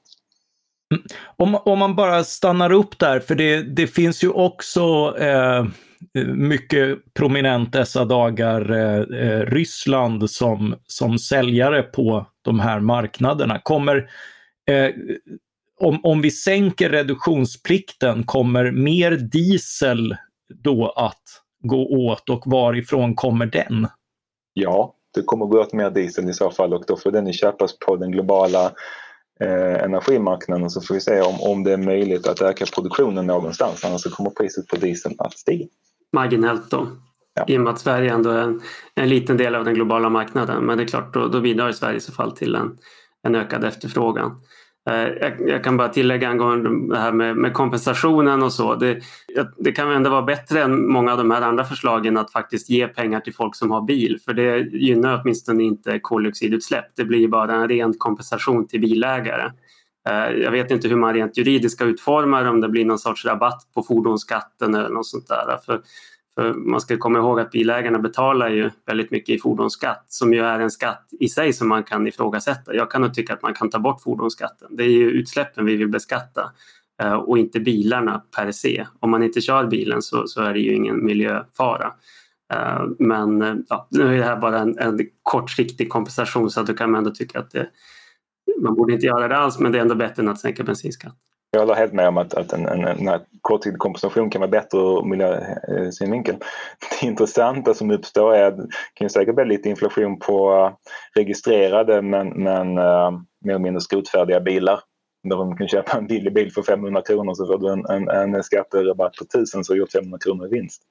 Om, 1.37 1.55
om 1.55 1.79
man 1.79 1.97
bara 1.97 2.25
stannar 2.25 2.73
upp 2.73 2.99
där, 2.99 3.21
för 3.21 3.35
det, 3.35 3.63
det 3.63 3.87
finns 3.87 4.25
ju 4.25 4.29
också 4.29 5.17
eh, 5.19 5.65
mycket 6.35 7.15
prominent 7.15 7.73
dessa 7.73 8.05
dagar 8.05 8.71
eh, 8.71 9.21
eh, 9.21 9.41
Ryssland 9.41 10.31
som, 10.31 10.75
som 10.87 11.19
säljare 11.19 11.83
på 11.83 12.27
de 12.43 12.61
här 12.61 12.81
marknaderna. 12.81 13.59
Kommer, 13.59 13.97
eh, 14.71 14.91
om, 15.81 16.01
om 16.03 16.23
vi 16.23 16.31
sänker 16.31 16.91
reduktionsplikten, 16.91 18.25
kommer 18.25 18.71
mer 18.71 19.11
diesel 19.11 20.17
då 20.55 20.89
att 20.97 21.23
gå 21.65 21.87
åt 21.87 22.31
och 22.31 22.43
varifrån 22.47 23.15
kommer 23.15 23.47
den? 23.47 23.89
Ja, 24.53 24.95
det 25.15 25.23
kommer 25.23 25.47
gå 25.47 25.61
åt 25.61 25.73
mer 25.73 25.91
diesel 25.91 26.29
i 26.29 26.33
så 26.33 26.51
fall 26.51 26.75
och 26.75 26.85
då 26.87 26.97
får 26.97 27.11
den 27.11 27.33
köpas 27.33 27.79
på 27.79 27.97
den 27.97 28.11
globala 28.11 28.73
eh, 29.43 29.85
energimarknaden 29.85 30.71
så 30.71 30.81
får 30.81 30.95
vi 30.95 31.01
se 31.01 31.21
om, 31.21 31.41
om 31.41 31.65
det 31.65 31.73
är 31.73 31.77
möjligt 31.77 32.27
att 32.27 32.43
öka 32.43 32.65
produktionen 32.75 33.27
någonstans 33.27 33.85
annars 33.85 34.05
kommer 34.05 34.31
priset 34.31 34.67
på 34.69 34.77
diesel 34.77 35.13
att 35.19 35.39
stiga 35.39 35.67
marginellt 36.13 36.71
då. 36.71 36.87
Ja. 37.35 37.45
I 37.49 37.59
och 37.59 37.61
med 37.61 37.73
att 37.73 37.81
Sverige 37.81 38.13
ändå 38.13 38.31
är 38.31 38.43
en, 38.43 38.61
en 38.95 39.09
liten 39.09 39.37
del 39.37 39.55
av 39.55 39.65
den 39.65 39.75
globala 39.75 40.09
marknaden. 40.09 40.65
Men 40.65 40.79
det 40.79 40.85
är 40.85 40.89
klart, 40.89 41.15
då, 41.15 41.29
då 41.29 41.41
bidrar 41.41 41.73
Sverige 41.73 41.97
i 41.97 42.01
så 42.01 42.13
fall 42.13 42.37
till 42.37 42.55
en, 42.55 42.79
en 43.23 43.35
ökad 43.35 43.65
efterfrågan. 43.65 44.41
Eh, 44.91 45.09
jag, 45.21 45.49
jag, 45.49 45.65
kan 45.65 45.77
bara 45.77 45.89
tillägga 45.89 46.29
angående 46.29 46.95
det 46.95 47.01
här 47.01 47.13
med, 47.13 47.37
med 47.37 47.55
kompensationen 47.55 48.43
och 48.43 48.53
så. 48.53 48.75
Det, 48.75 49.01
det, 49.59 49.73
kan 49.73 49.91
ändå 49.91 50.11
vara 50.11 50.23
bättre 50.23 50.63
än 50.63 50.89
många 50.89 51.13
av 51.13 51.19
de 51.19 51.31
här 51.31 51.43
andra 51.43 51.65
förslagen 51.65 52.17
att 52.17 52.33
faktiskt 52.33 52.71
ge 52.71 52.89
pengar 52.89 53.21
till 53.21 53.35
folk 53.35 53.57
som 53.57 53.71
har 53.71 53.83
bil. 53.83 54.19
För 54.25 54.35
det 54.35 54.59
gynnar 54.59 55.21
åtminstone 55.23 55.63
inte 55.63 55.99
koldioxidutsläpp. 55.99 56.85
Det 56.97 57.05
blir 57.05 57.29
bara 57.29 57.55
en 57.55 57.69
ren 57.69 57.95
kompensation 57.99 58.69
till 58.69 58.81
bilägare. 58.81 59.51
Eh, 60.09 60.43
jag 60.43 60.51
vet 60.51 60.71
inte 60.71 60.89
hur 60.89 60.97
man 60.97 61.15
rent 61.15 61.37
juridiskt 61.39 61.77
ska 61.77 61.85
utforma 61.85 62.43
det, 62.43 62.49
om 62.49 62.61
det 62.61 62.69
blir 62.69 62.85
någon 62.85 62.99
sorts 62.99 63.25
rabatt 63.25 63.69
på 63.75 63.83
fordonsskatten 63.83 64.75
eller 64.75 64.89
något 64.89 65.07
sånt 65.07 65.29
där. 65.29 65.59
För, 65.67 65.81
för 66.35 66.55
man 66.55 66.81
ska 66.81 66.97
komma 66.97 67.19
ihåg 67.19 67.41
att 67.41 67.51
bilägarna 67.51 67.99
betalar 67.99 68.49
ju 68.49 68.71
väldigt 68.87 69.11
mycket 69.11 69.35
i 69.35 69.39
fordonsskatt 69.39 70.05
som 70.09 70.33
ju 70.33 70.41
är 70.41 70.61
en 70.61 70.71
skatt 70.71 71.09
i 71.21 71.29
sig 71.29 71.53
som 71.53 71.69
man 71.69 71.85
kan 71.85 72.07
ifrågasätta. 72.07 72.75
Jag 72.75 72.91
kan 72.91 73.01
nog 73.01 73.15
tycka 73.15 73.35
att 73.35 73.43
man 73.43 73.55
kan 73.55 73.71
ta 73.71 73.79
bort 73.79 74.03
fordonsskatten. 74.03 74.77
Det 74.77 74.83
är 74.83 74.89
ju 74.89 75.11
utsläppen 75.11 75.67
vi 75.67 75.77
vill 75.77 75.89
beskatta 75.89 76.53
eh, 77.03 77.13
och 77.13 77.39
inte 77.39 77.61
bilarna 77.61 78.23
per 78.37 78.53
se. 78.53 78.87
Om 79.01 79.11
man 79.11 79.23
inte 79.23 79.41
kör 79.41 79.67
bilen 79.67 80.03
så, 80.03 80.27
så 80.27 80.43
är 80.43 80.53
det 80.53 80.61
ju 80.61 80.75
ingen 80.75 81.05
miljöfara. 81.05 81.93
Eh, 82.55 82.85
men 82.99 83.43
eh, 83.43 83.55
ja, 83.69 83.89
nu 83.91 84.15
är 84.15 84.19
det 84.19 84.25
här 84.25 84.37
bara 84.37 84.59
en, 84.59 84.79
en 84.79 85.01
kortsiktig 85.23 85.91
kompensation 85.91 86.51
så 86.51 86.61
att 86.61 86.67
du 86.67 86.75
kan 86.75 86.95
ändå 86.95 87.11
tycka 87.11 87.39
att 87.39 87.51
det, 87.51 87.69
man 88.61 88.75
borde 88.75 88.93
inte 88.93 89.07
göra 89.07 89.29
det 89.29 89.37
alls 89.37 89.59
men 89.59 89.73
det 89.73 89.79
är 89.79 89.83
ändå 89.83 89.95
bättre 89.95 90.23
än 90.23 90.29
att 90.29 90.41
sänka 90.41 90.65
bensinskatten. 90.65 91.32
Jag 91.55 91.61
håller 91.61 91.75
helt 91.75 91.93
med 91.93 92.09
om 92.09 92.17
att, 92.17 92.35
att 92.35 92.53
en, 92.53 92.67
en, 92.67 93.09
en 93.09 93.21
kortsiktig 93.41 93.79
kompensation 93.79 94.31
kan 94.31 94.41
vara 94.41 94.51
bättre 94.51 94.79
ur 94.79 95.05
miljösynvinkel. 95.05 96.37
Det 97.01 97.07
intressanta 97.07 97.75
som 97.75 97.91
uppstår 97.91 98.35
är 98.35 98.47
att 98.47 98.57
det 98.57 98.69
kan 98.95 99.11
säkert 99.11 99.35
bli 99.35 99.45
lite 99.45 99.69
inflation 99.69 100.19
på 100.19 100.71
registrerade 101.15 102.03
men, 102.03 102.29
men 102.29 102.79
uh, 102.79 103.11
mer 103.45 103.51
eller 103.51 103.59
mindre 103.59 103.81
skrotfärdiga 103.81 104.41
bilar. 104.41 104.81
Där 105.23 105.37
de 105.37 105.57
kan 105.57 105.69
köpa 105.69 105.99
en 105.99 106.07
billig 106.07 106.35
bil 106.35 106.53
för 106.53 106.63
500 106.63 107.03
kronor 107.03 107.35
så 107.35 107.47
får 107.47 107.59
du 107.59 107.73
en, 107.73 108.09
en, 108.09 108.35
en 108.35 108.43
skatterabatt 108.43 109.17
på 109.17 109.25
1000 109.25 109.65
så 109.65 109.73
har 109.73 109.75
du 109.75 109.81
gjort 109.81 109.93
500 109.93 110.19
kronor 110.19 110.47
i 110.47 110.51
vinst. 110.51 110.83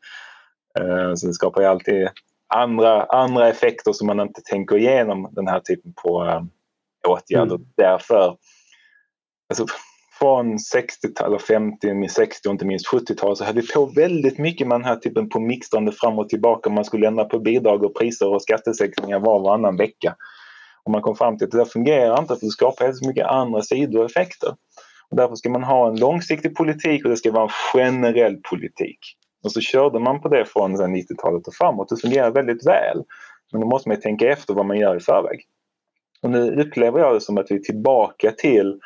Uh, 0.80 1.14
så 1.16 1.28
det 1.28 1.34
skapar 1.34 1.62
ju 1.62 1.68
alltid 1.68 2.10
andra, 2.48 3.04
andra 3.04 3.48
effekter 3.50 3.94
som 3.94 4.08
man 4.08 4.20
inte 4.20 4.42
tänker 4.42 4.78
igenom 4.78 5.30
den 5.32 5.48
här 5.48 5.60
typen 5.60 5.94
på 6.04 6.24
uh, 6.24 6.42
åtgärder. 7.08 7.56
Mm. 7.56 7.68
Därför, 7.78 8.38
alltså, 9.50 9.66
från 10.22 10.58
60-tal, 10.58 11.40
50, 11.40 12.08
60 12.10 12.48
och 12.48 12.52
inte 12.52 12.66
minst 12.66 12.88
70-tal 12.94 13.36
så 13.36 13.44
höll 13.44 13.56
vi 13.56 13.68
på 13.68 13.86
väldigt 13.86 14.38
mycket 14.38 14.68
med 14.68 14.76
den 14.76 14.86
här 14.86 14.96
typen 14.96 15.30
på 15.30 15.40
mixtrande 15.40 15.92
fram 15.92 16.20
och 16.20 16.30
tillbaka. 16.30 16.70
Man 16.70 16.86
skulle 16.86 17.08
ändra 17.08 17.26
på 17.26 17.40
bidrag 17.40 17.84
och 17.84 17.96
priser 17.96 18.34
och 18.34 18.42
skattesänkningar 18.42 19.20
var 19.20 19.36
och 19.36 19.42
varannan 19.42 19.78
vecka. 19.78 20.16
Och 20.84 20.92
man 20.92 21.02
kom 21.02 21.16
fram 21.16 21.38
till 21.38 21.46
att 21.46 21.52
det 21.52 21.58
där 21.58 21.66
fungerar 21.66 22.20
inte 22.20 22.36
för 22.36 22.46
det 22.46 22.52
skapar 22.52 22.86
helt 22.86 22.98
så 22.98 23.08
mycket 23.08 23.28
andra 23.28 23.62
sidoeffekter. 23.62 24.50
Och 25.10 25.18
därför 25.18 25.36
ska 25.36 25.50
man 25.50 25.64
ha 25.64 25.88
en 25.88 26.00
långsiktig 26.00 26.56
politik 26.56 27.06
och 27.06 27.10
det 27.10 27.18
ska 27.18 27.32
vara 27.32 27.44
en 27.44 27.50
generell 27.74 28.38
politik. 28.50 29.00
Och 29.44 29.52
så 29.52 29.62
körde 29.62 30.00
man 30.00 30.22
på 30.22 30.28
det 30.28 30.46
från 30.46 30.78
90-talet 30.78 31.48
och 31.48 31.54
framåt. 31.54 31.90
Det 31.90 31.98
fungerar 31.98 32.32
väldigt 32.32 32.68
väl. 32.68 33.04
Men 33.52 33.62
då 33.62 33.68
måste 33.68 33.90
man 33.90 34.00
tänka 34.00 34.30
efter 34.32 34.54
vad 34.54 34.66
man 34.66 34.80
gör 34.80 34.96
i 34.96 35.00
förväg. 35.00 35.40
Och 36.22 36.30
nu 36.30 36.62
upplever 36.62 37.00
jag 37.00 37.14
det 37.14 37.22
som 37.22 37.38
att 37.38 37.52
vi 37.52 37.56
är 37.56 37.60
tillbaka 37.60 38.32
till 38.32 38.80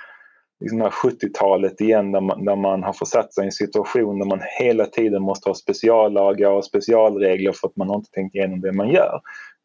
liksom 0.65 0.81
70-talet 0.81 1.81
igen 1.81 2.11
där 2.11 2.21
man, 2.21 2.45
där 2.45 2.55
man 2.55 2.83
har 2.83 2.93
försatt 2.93 3.33
sig 3.33 3.43
i 3.43 3.45
en 3.45 3.51
situation 3.51 4.19
där 4.19 4.25
man 4.25 4.41
hela 4.59 4.85
tiden 4.85 5.21
måste 5.21 5.49
ha 5.49 5.55
speciallagar 5.55 6.49
och 6.49 6.65
specialregler 6.65 7.51
för 7.51 7.67
att 7.67 7.75
man 7.75 7.89
har 7.89 7.95
inte 7.95 8.11
tänkt 8.11 8.35
igenom 8.35 8.61
det 8.61 8.71
man 8.71 8.89
gör. 8.89 9.19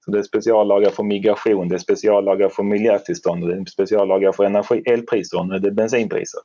Så 0.04 0.10
det 0.10 0.18
är 0.18 0.22
speciallagar 0.22 0.90
för 0.90 1.02
migration, 1.02 1.68
det 1.68 1.74
är 1.74 1.78
speciallagar 1.78 2.48
för 2.48 2.62
miljötillstånd, 2.62 3.48
det 3.48 3.54
är 3.54 3.64
speciallagar 3.64 4.32
för 4.32 4.44
energi, 4.44 4.82
elpriser 4.86 5.38
och 5.38 5.48
nu 5.48 5.54
är 5.54 5.58
det 5.58 5.70
bensinpriser. 5.70 6.40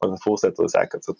Och 0.00 0.08
så 0.08 0.16
fortsätter 0.24 0.62
det 0.62 0.70
säkert. 0.70 1.04
Så 1.04 1.14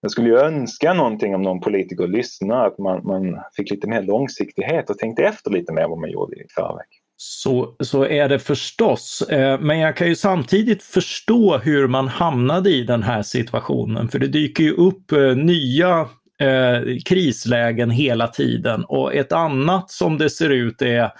jag 0.00 0.10
skulle 0.10 0.28
ju 0.28 0.38
önska 0.38 0.94
någonting 0.94 1.34
om 1.34 1.42
någon 1.42 1.60
politiker 1.60 2.06
lyssnar, 2.06 2.66
att 2.66 2.78
man, 2.78 3.00
man 3.04 3.40
fick 3.56 3.70
lite 3.70 3.88
mer 3.88 4.02
långsiktighet 4.02 4.90
och 4.90 4.98
tänkte 4.98 5.22
efter 5.22 5.50
lite 5.50 5.72
mer 5.72 5.88
vad 5.88 5.98
man 5.98 6.10
gjorde 6.10 6.36
i 6.36 6.46
förväg. 6.54 6.86
Så, 7.18 7.76
så 7.80 8.04
är 8.04 8.28
det 8.28 8.38
förstås. 8.38 9.22
Eh, 9.22 9.60
men 9.60 9.78
jag 9.78 9.96
kan 9.96 10.08
ju 10.08 10.16
samtidigt 10.16 10.82
förstå 10.82 11.58
hur 11.58 11.86
man 11.86 12.08
hamnade 12.08 12.70
i 12.70 12.82
den 12.82 13.02
här 13.02 13.22
situationen. 13.22 14.08
För 14.08 14.18
det 14.18 14.26
dyker 14.26 14.64
ju 14.64 14.72
upp 14.72 15.12
eh, 15.12 15.36
nya 15.36 16.08
eh, 16.40 16.80
krislägen 17.04 17.90
hela 17.90 18.28
tiden. 18.28 18.84
Och 18.84 19.14
ett 19.14 19.32
annat 19.32 19.90
som 19.90 20.18
det 20.18 20.30
ser 20.30 20.50
ut 20.50 20.82
är 20.82 21.10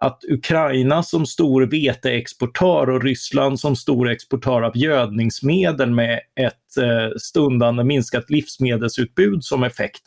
att 0.00 0.24
Ukraina 0.30 1.02
som 1.02 1.26
stor 1.26 1.62
veteexportör 1.62 2.90
och 2.90 3.02
Ryssland 3.02 3.60
som 3.60 3.76
stor 3.76 4.10
exportör 4.10 4.62
av 4.62 4.76
gödningsmedel 4.76 5.90
med 5.90 6.20
ett 6.40 6.54
stundande 7.20 7.84
minskat 7.84 8.30
livsmedelsutbud 8.30 9.44
som 9.44 9.64
effekt. 9.64 10.02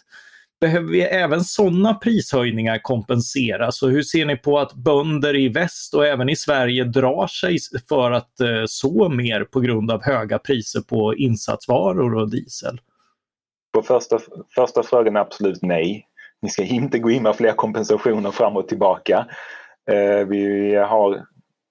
Behöver 0.61 0.87
vi 0.87 1.01
även 1.01 1.43
sådana 1.43 1.93
prishöjningar 1.93 2.79
kompenseras? 2.81 3.81
Och 3.81 3.89
hur 3.89 4.01
ser 4.01 4.25
ni 4.25 4.37
på 4.37 4.59
att 4.59 4.73
bönder 4.73 5.35
i 5.35 5.49
väst 5.49 5.93
och 5.93 6.05
även 6.05 6.29
i 6.29 6.35
Sverige 6.35 6.83
drar 6.83 7.27
sig 7.27 7.57
för 7.89 8.11
att 8.11 8.39
eh, 8.39 8.63
så 8.65 9.09
mer 9.09 9.43
på 9.43 9.59
grund 9.59 9.91
av 9.91 10.03
höga 10.03 10.39
priser 10.39 10.81
på 10.81 11.15
insatsvaror 11.15 12.15
och 12.15 12.29
diesel? 12.29 12.81
På 13.73 13.81
första, 13.81 14.19
första 14.55 14.83
frågan 14.83 15.15
absolut 15.15 15.61
nej. 15.61 16.07
Ni 16.41 16.49
ska 16.49 16.63
inte 16.63 16.99
gå 16.99 17.11
in 17.11 17.23
med 17.23 17.35
fler 17.35 17.51
kompensationer 17.51 18.31
fram 18.31 18.57
och 18.57 18.67
tillbaka. 18.67 19.25
Eh, 19.91 20.27
vi 20.27 20.75
har 20.75 21.25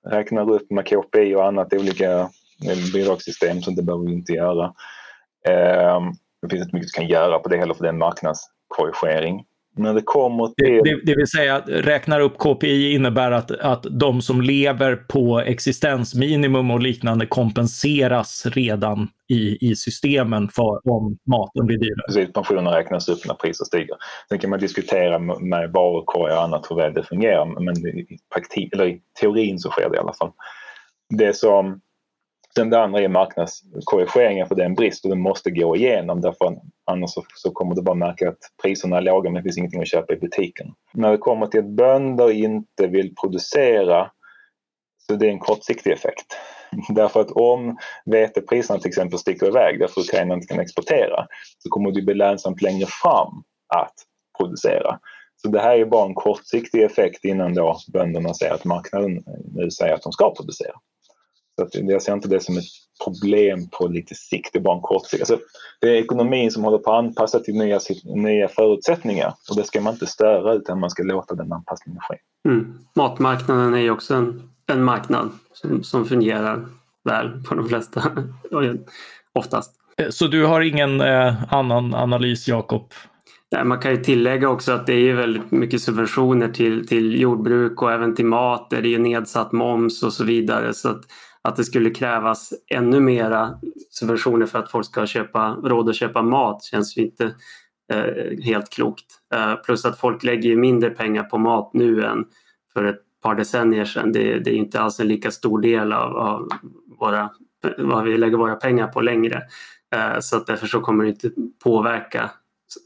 räknar 0.09 0.50
upp 0.50 0.70
med 0.70 0.87
KPI 0.87 1.35
och 1.35 1.46
annat 1.46 1.74
olika 1.74 2.11
eh, 2.68 2.92
bidragssystem 2.92 3.62
så 3.62 3.70
det 3.70 3.83
behöver 3.83 4.07
vi 4.07 4.12
inte 4.12 4.33
göra. 4.33 4.64
Eh, 5.48 6.00
det 6.42 6.48
finns 6.50 6.62
inte 6.62 6.76
mycket 6.76 6.92
du 6.94 7.00
kan 7.00 7.09
göra 7.09 7.38
på 7.38 7.48
det 7.48 7.57
heller 7.57 7.74
för 7.74 7.83
det 7.83 7.88
är 7.88 7.92
en 8.78 8.85
marknadskorrigering. 8.87 9.44
När 9.76 9.94
det 9.94 10.02
kommer 10.02 10.46
till... 10.46 10.80
Det, 10.85 11.00
det, 11.04 11.16
vill 11.16 11.26
säga, 11.26 11.61
räknar 11.66 12.20
upp 12.20 12.38
KPI 12.38 12.92
innebär 12.94 13.30
att, 13.30 13.50
att 13.50 13.87
de 13.90 14.22
som 14.22 14.40
lever 14.40 14.96
på 14.96 15.40
existensminimum 15.40 16.70
och 16.70 16.80
liknande 16.80 17.26
kompenseras 17.26 18.46
redan 18.46 19.09
i, 19.28 19.70
i 19.70 19.76
systemen 19.76 20.48
för 20.48 20.90
om 20.90 21.18
maten 21.26 21.66
blir 21.66 21.78
dyrare. 21.78 22.06
Precis, 22.06 22.33
pensionen 22.33 22.72
räknas 22.72 23.09
upp 23.09 23.26
när 23.26 23.35
priser 23.35 23.64
stiger. 23.64 23.96
Sen 24.28 24.38
kan 24.38 24.50
man 24.50 24.59
diskutera 24.59 25.18
med 25.18 25.72
varukorgar 25.72 26.37
och 26.37 26.42
annat 26.42 26.66
hur 26.70 26.76
väl 26.76 26.94
det 26.94 27.02
fungerar 27.02 27.61
men 27.61 27.87
i, 27.87 28.18
praktik, 28.35 28.74
eller 28.74 28.87
i 28.87 29.00
teorin 29.20 29.59
så 29.59 29.70
sker 29.70 29.90
det 29.90 29.96
i 29.96 30.00
alla 30.00 30.14
fall. 30.14 30.33
Det 31.18 31.37
som 31.37 31.80
Sen 32.55 32.71
det 32.71 32.83
andra 32.83 33.01
är 33.01 33.09
marknadskorrigeringen 33.09 34.47
för 34.47 34.55
det 34.55 34.63
är 34.63 34.67
en 34.67 34.75
brist 34.75 35.05
och 35.05 35.11
den 35.11 35.21
måste 35.21 35.51
gå 35.51 35.77
igenom 35.77 36.21
därför 36.21 36.57
annars 36.87 37.11
så, 37.11 37.25
så 37.35 37.51
kommer 37.51 37.75
du 37.75 37.83
bara 37.83 37.95
märka 37.95 38.29
att 38.29 38.39
priserna 38.63 38.97
är 38.97 39.01
låga 39.01 39.31
men 39.31 39.35
det 39.35 39.43
finns 39.43 39.59
ingenting 39.59 39.81
att 39.81 39.89
köpa 39.89 40.13
i 40.13 40.17
butiken. 40.17 40.67
När 40.95 41.11
det 41.11 41.19
kommer 41.19 41.47
till 41.47 41.61
att 41.61 41.71
bönder 41.71 42.31
inte 42.31 42.87
vill 42.87 43.15
producera 43.15 44.11
så 45.07 45.17
det 45.17 45.27
är 45.27 45.31
en 45.31 45.39
kortsiktig 45.39 45.93
effekt. 45.93 46.27
Därför 46.89 47.21
att 47.21 47.31
om 47.31 47.77
vetepriserna 48.05 48.79
till 48.79 48.89
exempel 48.89 49.19
sticker 49.19 49.47
iväg 49.47 49.79
därför 49.79 50.01
att 50.01 50.07
Ukraina 50.07 50.35
inte 50.35 50.47
kan 50.47 50.61
exportera 50.61 51.27
så 51.59 51.69
kommer 51.69 51.91
det 51.91 52.03
bli 52.03 52.15
lönsamt 52.15 52.63
längre 52.63 52.87
fram 52.87 53.43
att 53.75 53.95
producera. 54.39 54.99
Så 55.43 55.49
det 55.49 55.61
här 55.61 55.79
är 55.79 55.85
bara 55.85 56.07
en 56.07 56.15
kortsiktig 56.15 56.83
effekt 56.83 57.25
innan 57.25 57.55
då 57.55 57.77
bönderna 57.93 58.35
säger 58.35 58.55
att 58.55 58.65
marknaden 58.65 59.25
nu 59.55 59.71
säger 59.71 59.95
att 59.95 60.03
de 60.03 60.13
ska 60.13 60.35
producera. 60.35 60.75
Så 61.61 61.64
att 61.64 61.75
jag 61.90 62.03
ser 62.03 62.12
inte 62.12 62.29
det 62.29 62.40
som 62.40 62.57
ett 62.57 62.64
problem 63.05 63.68
på 63.68 63.88
lite 63.88 64.14
sikt, 64.14 64.53
det 64.53 64.59
är 64.59 64.62
bara 64.62 64.77
en 64.77 64.83
kort 64.83 65.07
sikt. 65.07 65.23
Alltså, 65.23 65.38
det 65.81 65.88
är 65.88 65.94
ekonomin 65.94 66.51
som 66.51 66.64
håller 66.64 66.79
på 66.79 66.92
att 66.92 67.05
anpassa 67.05 67.40
till 67.40 67.55
nya, 67.55 67.81
nya 68.05 68.49
förutsättningar 68.49 69.35
och 69.51 69.57
det 69.57 69.64
ska 69.64 69.81
man 69.81 69.92
inte 69.92 70.07
störa 70.07 70.55
utan 70.55 70.81
man 70.81 70.90
ska 70.90 71.03
låta 71.03 71.35
den 71.35 71.53
anpassningen 71.53 72.01
ske. 72.01 72.16
Mm. 72.49 72.79
Matmarknaden 72.96 73.75
är 73.75 73.79
ju 73.79 73.90
också 73.90 74.14
en, 74.14 74.51
en 74.66 74.85
marknad 74.85 75.31
som, 75.53 75.83
som 75.83 76.05
fungerar 76.05 76.66
väl 77.05 77.44
på 77.44 77.55
de 77.55 77.68
flesta, 77.68 78.03
oftast. 79.35 79.75
Så 80.11 80.27
du 80.27 80.46
har 80.46 80.61
ingen 80.61 81.01
eh, 81.01 81.55
annan 81.55 81.94
analys, 81.94 82.49
Jakob? 82.49 82.92
man 83.64 83.79
kan 83.79 83.90
ju 83.90 83.96
tillägga 83.96 84.49
också 84.49 84.73
att 84.73 84.87
det 84.87 84.92
är 84.92 85.14
väldigt 85.14 85.51
mycket 85.51 85.83
subventioner 85.83 86.49
till, 86.49 86.87
till 86.87 87.20
jordbruk 87.20 87.83
och 87.83 87.92
även 87.92 88.14
till 88.14 88.27
mat. 88.27 88.70
Där 88.70 88.83
det 88.83 88.94
är 88.94 88.99
nedsatt 88.99 89.53
moms 89.53 90.03
och 90.03 90.12
så 90.12 90.25
vidare. 90.25 90.75
Så 90.75 90.88
att 90.88 91.01
att 91.42 91.57
det 91.57 91.64
skulle 91.64 91.90
krävas 91.90 92.53
ännu 92.70 93.00
mera 93.00 93.55
subventioner 93.90 94.46
för 94.46 94.59
att 94.59 94.70
folk 94.70 94.87
ska 94.87 95.07
köpa, 95.07 95.57
råd 95.64 95.88
att 95.88 95.96
köpa 95.96 96.22
mat 96.22 96.64
känns 96.64 96.96
ju 96.96 97.03
inte 97.03 97.35
eh, 97.92 98.44
helt 98.44 98.70
klokt. 98.70 99.07
Eh, 99.35 99.55
plus 99.55 99.85
att 99.85 99.98
folk 99.98 100.22
lägger 100.22 100.57
mindre 100.57 100.90
pengar 100.90 101.22
på 101.22 101.38
mat 101.38 101.70
nu 101.74 102.05
än 102.05 102.24
för 102.72 102.85
ett 102.85 103.00
par 103.22 103.35
decennier 103.35 103.85
sedan. 103.85 104.12
Det, 104.12 104.38
det 104.38 104.50
är 104.50 104.55
inte 104.55 104.81
alls 104.81 105.00
en 105.00 105.09
lika 105.09 105.31
stor 105.31 105.61
del 105.61 105.92
av, 105.92 106.16
av 106.16 106.48
våra, 106.98 107.31
vad 107.79 108.05
vi 108.05 108.18
lägger 108.18 108.37
våra 108.37 108.57
pengar 108.57 108.87
på 108.87 109.00
längre. 109.00 109.42
Eh, 109.94 110.20
så 110.20 110.37
att 110.37 110.46
därför 110.46 110.66
så 110.66 110.81
kommer 110.81 111.05
det 111.05 111.11
inte 111.11 111.31
påverka 111.64 112.31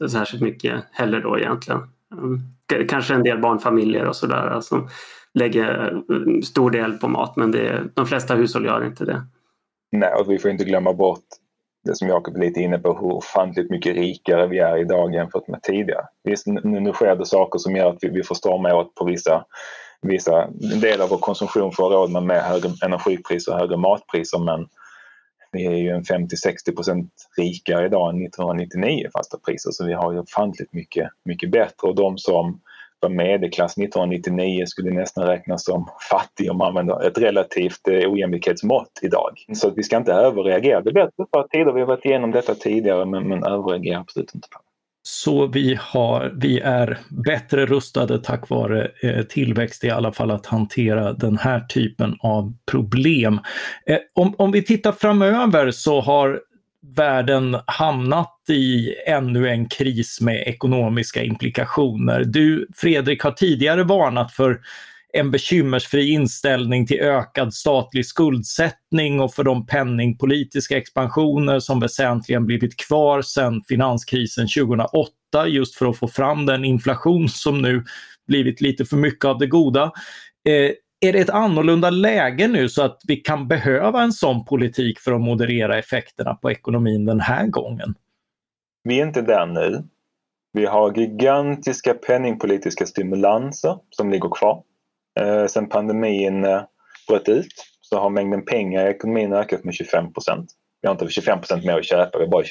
särskilt 0.09 0.43
mycket 0.43 0.83
heller 0.91 1.21
då 1.21 1.39
egentligen. 1.39 1.81
Mm. 2.13 2.41
Kanske 2.89 3.13
en 3.13 3.23
del 3.23 3.39
barnfamiljer 3.39 4.05
och 4.05 4.15
sådär 4.15 4.47
alltså, 4.47 4.87
lägger 5.35 5.93
eh, 5.93 6.41
stor 6.41 6.71
del 6.71 6.93
på 6.93 7.07
mat 7.07 7.35
men 7.35 7.51
det, 7.51 7.83
de 7.93 8.05
flesta 8.05 8.35
hushåll 8.35 8.65
gör 8.65 8.85
inte 8.85 9.05
det. 9.05 9.21
Nej, 9.91 10.13
och 10.13 10.31
vi 10.31 10.39
får 10.39 10.51
inte 10.51 10.63
glömma 10.63 10.93
bort 10.93 11.25
det 11.85 11.95
som 11.95 12.07
Jakob 12.07 12.35
är 12.35 12.39
lite 12.39 12.59
inne 12.59 12.79
på, 12.79 12.93
hur 12.93 13.13
ofantligt 13.13 13.69
mycket 13.69 13.95
rikare 13.95 14.47
vi 14.47 14.59
är 14.59 14.77
idag 14.77 15.13
jämfört 15.13 15.47
med 15.47 15.63
tidigare. 15.63 16.05
Visst, 16.23 16.47
nu, 16.47 16.61
nu 16.63 16.93
sker 16.93 17.15
det 17.15 17.25
saker 17.25 17.59
som 17.59 17.75
gör 17.75 17.89
att 17.89 17.97
vi, 18.01 18.09
vi 18.09 18.23
får 18.23 18.35
strama 18.35 18.75
åt 18.75 18.95
på 18.95 19.05
vissa, 19.05 19.45
vissa 20.01 20.47
delar 20.81 21.03
av 21.03 21.09
vår 21.09 21.17
konsumtion 21.17 21.71
får 21.71 21.89
råd 21.89 22.11
med, 22.11 22.23
med 22.23 22.43
högre 22.43 22.69
energipriser 22.85 23.51
och 23.51 23.59
högre 23.59 23.77
matpriser 23.77 24.39
men 24.39 24.67
vi 25.51 25.65
är 25.65 25.75
ju 25.75 25.89
en 25.89 26.03
50-60 26.03 26.75
procent 26.75 27.11
rikare 27.37 27.85
idag 27.85 28.09
än 28.09 28.25
1999 28.25 29.09
fasta 29.13 29.37
priser 29.45 29.71
så 29.71 29.85
vi 29.85 29.93
har 29.93 30.11
ju 30.11 30.19
ofantligt 30.19 30.73
mycket, 30.73 31.09
mycket 31.25 31.51
bättre 31.51 31.87
och 31.87 31.95
de 31.95 32.17
som 32.17 32.61
var 33.05 33.15
medelklass 33.15 33.77
1999 33.77 34.63
skulle 34.65 34.91
nästan 34.91 35.27
räknas 35.27 35.65
som 35.65 35.89
fattig 36.09 36.51
om 36.51 36.57
man 36.57 36.67
använder 36.67 37.07
ett 37.07 37.17
relativt 37.17 37.87
eh, 37.87 38.11
ojämlikhetsmått 38.11 38.99
idag. 39.01 39.45
Så 39.53 39.67
att 39.67 39.77
vi 39.77 39.83
ska 39.83 39.97
inte 39.97 40.13
överreagera. 40.13 40.81
Det 40.81 40.89
är 40.89 40.93
bättre 40.93 41.25
för 41.33 41.47
tider, 41.47 41.73
vi 41.73 41.79
har 41.79 41.87
varit 41.87 42.05
igenom 42.05 42.31
detta 42.31 42.55
tidigare 42.55 43.05
men, 43.05 43.27
men 43.27 43.43
överreagera 43.43 43.99
absolut 43.99 44.35
inte 44.35 44.47
på 44.49 44.59
Så 45.03 45.47
vi, 45.47 45.77
har, 45.81 46.33
vi 46.35 46.59
är 46.59 46.99
bättre 47.09 47.65
rustade 47.65 48.19
tack 48.19 48.49
vare 48.49 48.91
eh, 49.01 49.23
tillväxt 49.23 49.83
i 49.83 49.89
alla 49.89 50.11
fall 50.11 50.31
att 50.31 50.45
hantera 50.45 51.13
den 51.13 51.37
här 51.37 51.59
typen 51.59 52.15
av 52.19 52.53
problem. 52.71 53.39
Eh, 53.85 53.97
om, 54.13 54.35
om 54.37 54.51
vi 54.51 54.63
tittar 54.63 54.91
framöver 54.91 55.71
så 55.71 56.01
har 56.01 56.41
världen 56.93 57.57
hamnat 57.65 58.39
i 58.49 58.95
ännu 59.07 59.49
en 59.49 59.69
kris 59.69 60.21
med 60.21 60.47
ekonomiska 60.47 61.23
implikationer. 61.23 62.23
Du, 62.23 62.67
Fredrik, 62.75 63.23
har 63.23 63.31
tidigare 63.31 63.83
varnat 63.83 64.31
för 64.31 64.59
en 65.13 65.31
bekymmersfri 65.31 66.09
inställning 66.09 66.87
till 66.87 66.99
ökad 66.99 67.53
statlig 67.53 68.05
skuldsättning 68.05 69.19
och 69.19 69.33
för 69.33 69.43
de 69.43 69.65
penningpolitiska 69.65 70.77
expansioner 70.77 71.59
som 71.59 71.79
väsentligen 71.79 72.45
blivit 72.45 72.77
kvar 72.77 73.21
sedan 73.21 73.61
finanskrisen 73.67 74.47
2008 74.47 75.11
just 75.47 75.75
för 75.75 75.89
att 75.89 75.97
få 75.97 76.07
fram 76.07 76.45
den 76.45 76.65
inflation 76.65 77.29
som 77.29 77.61
nu 77.61 77.83
blivit 78.27 78.61
lite 78.61 78.85
för 78.85 78.97
mycket 78.97 79.25
av 79.25 79.37
det 79.37 79.47
goda. 79.47 79.91
Eh, 80.47 80.71
är 80.99 81.13
det 81.13 81.19
ett 81.19 81.29
annorlunda 81.29 81.89
läge 81.89 82.47
nu 82.47 82.69
så 82.69 82.83
att 82.83 83.01
vi 83.07 83.15
kan 83.15 83.47
behöva 83.47 84.01
en 84.01 84.11
sån 84.11 84.45
politik 84.45 84.99
för 84.99 85.11
att 85.11 85.21
moderera 85.21 85.79
effekterna 85.79 86.35
på 86.35 86.51
ekonomin 86.51 87.05
den 87.05 87.19
här 87.19 87.47
gången? 87.47 87.95
Vi 88.83 88.99
är 88.99 89.05
inte 89.05 89.21
där 89.21 89.45
nu. 89.45 89.83
Vi 90.53 90.65
har 90.65 90.97
gigantiska 90.97 91.93
penningpolitiska 91.93 92.85
stimulanser 92.85 93.77
som 93.89 94.09
ligger 94.09 94.29
kvar. 94.29 94.63
Eh, 95.19 95.45
sen 95.45 95.69
pandemin 95.69 96.45
eh, 96.45 96.61
bröt 97.07 97.29
ut 97.29 97.53
så 97.81 97.99
har 97.99 98.09
mängden 98.09 98.45
pengar 98.45 98.87
i 98.87 98.89
ekonomin 98.89 99.33
ökat 99.33 99.63
med 99.63 99.73
25 99.73 100.13
procent. 100.13 100.51
Vi 100.81 100.87
har 100.87 100.93
inte 100.93 101.07
25 101.09 101.39
procent 101.39 101.65
mer 101.65 101.77
att 101.77 101.85
köpa, 101.85 102.17
vi 102.17 102.23
har 102.23 102.31
bara 102.31 102.43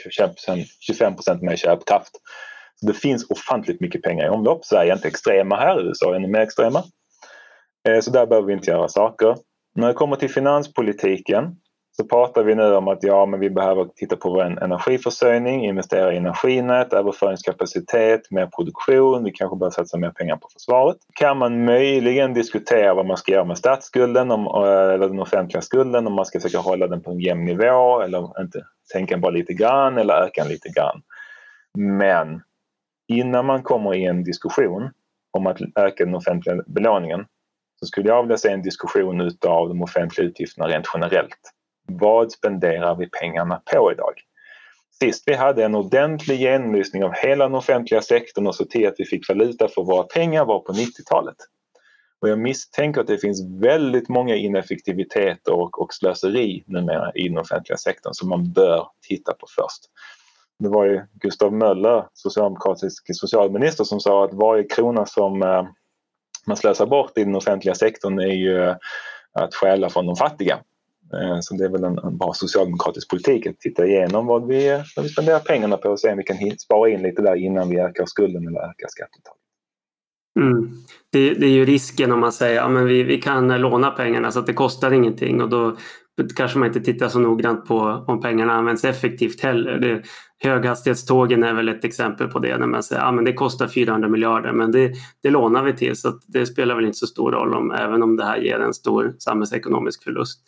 25 0.80 1.14
procent 1.14 1.42
mer 1.42 1.56
köpkraft. 1.56 2.10
Så 2.80 2.86
det 2.86 2.94
finns 2.94 3.30
ofantligt 3.30 3.80
mycket 3.80 4.02
pengar 4.02 4.26
i 4.26 4.28
omlopp. 4.28 4.64
Sverige 4.64 4.92
är 4.92 4.96
inte 4.96 5.08
extrema 5.08 5.56
här, 5.56 5.86
USA 5.86 6.10
är 6.10 6.16
ännu 6.16 6.28
mer 6.28 6.40
extrema. 6.40 6.82
Eh, 7.88 8.00
så 8.00 8.10
där 8.10 8.26
behöver 8.26 8.46
vi 8.46 8.52
inte 8.52 8.70
göra 8.70 8.88
saker. 8.88 9.36
När 9.74 9.88
det 9.88 9.94
kommer 9.94 10.16
till 10.16 10.30
finanspolitiken 10.30 11.56
så 11.96 12.04
pratar 12.04 12.44
vi 12.44 12.54
nu 12.54 12.74
om 12.74 12.88
att 12.88 13.02
ja, 13.02 13.26
men 13.26 13.40
vi 13.40 13.50
behöver 13.50 13.84
titta 13.84 14.16
på 14.16 14.30
vår 14.30 14.42
energiförsörjning, 14.42 15.64
investera 15.64 16.12
i 16.12 16.16
energinät, 16.16 16.92
överföringskapacitet, 16.92 18.30
mer 18.30 18.46
produktion. 18.46 19.24
Vi 19.24 19.30
kanske 19.30 19.56
behöver 19.56 19.74
satsa 19.74 19.98
mer 19.98 20.10
pengar 20.10 20.36
på 20.36 20.48
försvaret. 20.52 20.96
Kan 21.14 21.38
man 21.38 21.64
möjligen 21.64 22.34
diskutera 22.34 22.94
vad 22.94 23.06
man 23.06 23.16
ska 23.16 23.32
göra 23.32 23.44
med 23.44 23.58
statsskulden 23.58 24.30
om, 24.30 24.46
eh, 24.46 24.94
eller 24.94 25.08
den 25.08 25.20
offentliga 25.20 25.62
skulden, 25.62 26.06
om 26.06 26.12
man 26.12 26.26
ska 26.26 26.40
försöka 26.40 26.62
hålla 26.62 26.86
den 26.86 27.02
på 27.02 27.10
en 27.10 27.20
jämn 27.20 27.44
nivå 27.44 28.00
eller 28.00 28.40
inte 28.40 28.64
sänka 28.92 29.14
den 29.14 29.20
bara 29.20 29.32
lite 29.32 29.52
grann 29.52 29.98
eller 29.98 30.14
öka 30.14 30.42
den 30.42 30.52
lite 30.52 30.68
grann. 30.68 31.02
Men 31.78 32.42
innan 33.08 33.46
man 33.46 33.62
kommer 33.62 33.94
i 33.94 34.04
en 34.04 34.24
diskussion 34.24 34.90
om 35.32 35.46
att 35.46 35.58
öka 35.76 36.04
den 36.04 36.14
offentliga 36.14 36.62
belåningen 36.66 37.26
så 37.84 37.88
skulle 37.88 38.08
jag 38.08 38.22
vilja 38.22 38.36
se 38.36 38.48
en 38.48 38.62
diskussion 38.62 39.20
utav 39.20 39.68
de 39.68 39.82
offentliga 39.82 40.26
utgifterna 40.28 40.68
rent 40.68 40.86
generellt. 40.94 41.52
Vad 41.88 42.32
spenderar 42.32 42.94
vi 42.94 43.10
pengarna 43.10 43.62
på 43.72 43.92
idag? 43.92 44.14
Sist 45.00 45.22
vi 45.26 45.34
hade 45.34 45.64
en 45.64 45.74
ordentlig 45.74 46.40
genomlysning 46.40 47.04
av 47.04 47.12
hela 47.12 47.44
den 47.44 47.54
offentliga 47.54 48.00
sektorn 48.00 48.46
och 48.46 48.54
så 48.54 48.64
till 48.64 48.88
att 48.88 48.94
vi 48.98 49.04
fick 49.04 49.28
valuta 49.28 49.68
för 49.68 49.82
våra 49.82 50.02
pengar 50.02 50.44
var 50.44 50.60
på 50.60 50.72
90-talet. 50.72 51.36
Och 52.20 52.28
jag 52.28 52.38
misstänker 52.38 53.00
att 53.00 53.06
det 53.06 53.18
finns 53.18 53.60
väldigt 53.60 54.08
många 54.08 54.34
ineffektiviteter 54.34 55.52
och, 55.52 55.80
och 55.80 55.94
slöseri 55.94 56.64
numera 56.66 57.12
i 57.14 57.28
den 57.28 57.38
offentliga 57.38 57.76
sektorn 57.76 58.14
som 58.14 58.28
man 58.28 58.52
bör 58.52 58.88
titta 59.08 59.32
på 59.32 59.46
först. 59.56 59.90
Det 60.58 60.68
var 60.68 60.84
ju 60.84 61.02
Gustav 61.12 61.52
Möller, 61.52 62.06
socialdemokratisk 62.12 63.04
socialminister, 63.12 63.84
som 63.84 64.00
sa 64.00 64.24
att 64.24 64.34
varje 64.34 64.64
krona 64.64 65.06
som 65.06 65.42
eh, 65.42 65.64
man 66.46 66.56
slösar 66.56 66.86
bort 66.86 67.18
i 67.18 67.24
den 67.24 67.34
offentliga 67.34 67.74
sektorn 67.74 68.18
är 68.18 68.34
ju 68.34 68.74
att 69.32 69.54
stjäla 69.54 69.90
från 69.90 70.06
de 70.06 70.16
fattiga. 70.16 70.58
Eh, 71.12 71.38
så 71.40 71.54
det 71.54 71.64
är 71.64 71.68
väl 71.68 71.84
en, 71.84 71.98
en 71.98 72.18
bra 72.18 72.32
socialdemokratisk 72.34 73.10
politik 73.10 73.46
att 73.46 73.60
titta 73.60 73.86
igenom 73.86 74.26
vad 74.26 74.46
vi, 74.46 74.82
vad 74.96 75.02
vi 75.04 75.08
spenderar 75.08 75.38
pengarna 75.38 75.76
på 75.76 75.88
och 75.88 76.00
se 76.00 76.10
om 76.10 76.16
vi 76.16 76.22
kan 76.24 76.58
spara 76.58 76.90
in 76.90 77.02
lite 77.02 77.22
där 77.22 77.34
innan 77.34 77.68
vi 77.68 77.80
ökar 77.80 78.06
skulden 78.06 78.48
eller 78.48 78.60
ökar 78.60 78.88
skatteuttaget. 78.88 79.40
Mm. 80.40 80.70
Det, 81.10 81.34
det, 81.34 81.46
är 81.46 81.50
ju 81.50 81.64
risken 81.64 82.12
om 82.12 82.20
man 82.20 82.32
säger 82.32 82.62
att 82.62 82.72
ja, 82.72 82.78
vi, 82.78 83.02
vi 83.02 83.20
kan 83.20 83.60
låna 83.60 83.90
pengarna 83.90 84.30
så 84.30 84.38
att 84.38 84.46
det 84.46 84.52
kostar 84.52 84.90
ingenting 84.90 85.42
och 85.42 85.48
då 85.48 85.76
kanske 86.36 86.58
man 86.58 86.68
inte 86.68 86.80
tittar 86.80 87.08
så 87.08 87.18
noggrant 87.18 87.66
på 87.66 88.04
om 88.06 88.20
pengarna 88.20 88.52
används 88.52 88.84
effektivt 88.84 89.40
heller. 89.40 89.78
Det, 89.78 90.02
höghastighetstågen 90.44 91.42
är 91.42 91.54
väl 91.54 91.68
ett 91.68 91.84
exempel 91.84 92.28
på 92.28 92.38
det 92.38 92.58
när 92.58 92.66
man 92.66 92.82
säger 92.82 93.02
att 93.02 93.14
ja, 93.14 93.22
det 93.22 93.32
kostar 93.32 93.68
400 93.68 94.08
miljarder 94.08 94.52
men 94.52 94.72
det, 94.72 94.92
det 95.22 95.30
lånar 95.30 95.62
vi 95.62 95.72
till 95.72 95.96
så 95.96 96.20
det 96.26 96.46
spelar 96.46 96.74
väl 96.74 96.84
inte 96.84 96.98
så 96.98 97.06
stor 97.06 97.32
roll 97.32 97.54
om, 97.54 97.70
även 97.70 98.02
om 98.02 98.16
det 98.16 98.24
här 98.24 98.36
ger 98.36 98.60
en 98.60 98.74
stor 98.74 99.14
samhällsekonomisk 99.18 100.02
förlust. 100.02 100.40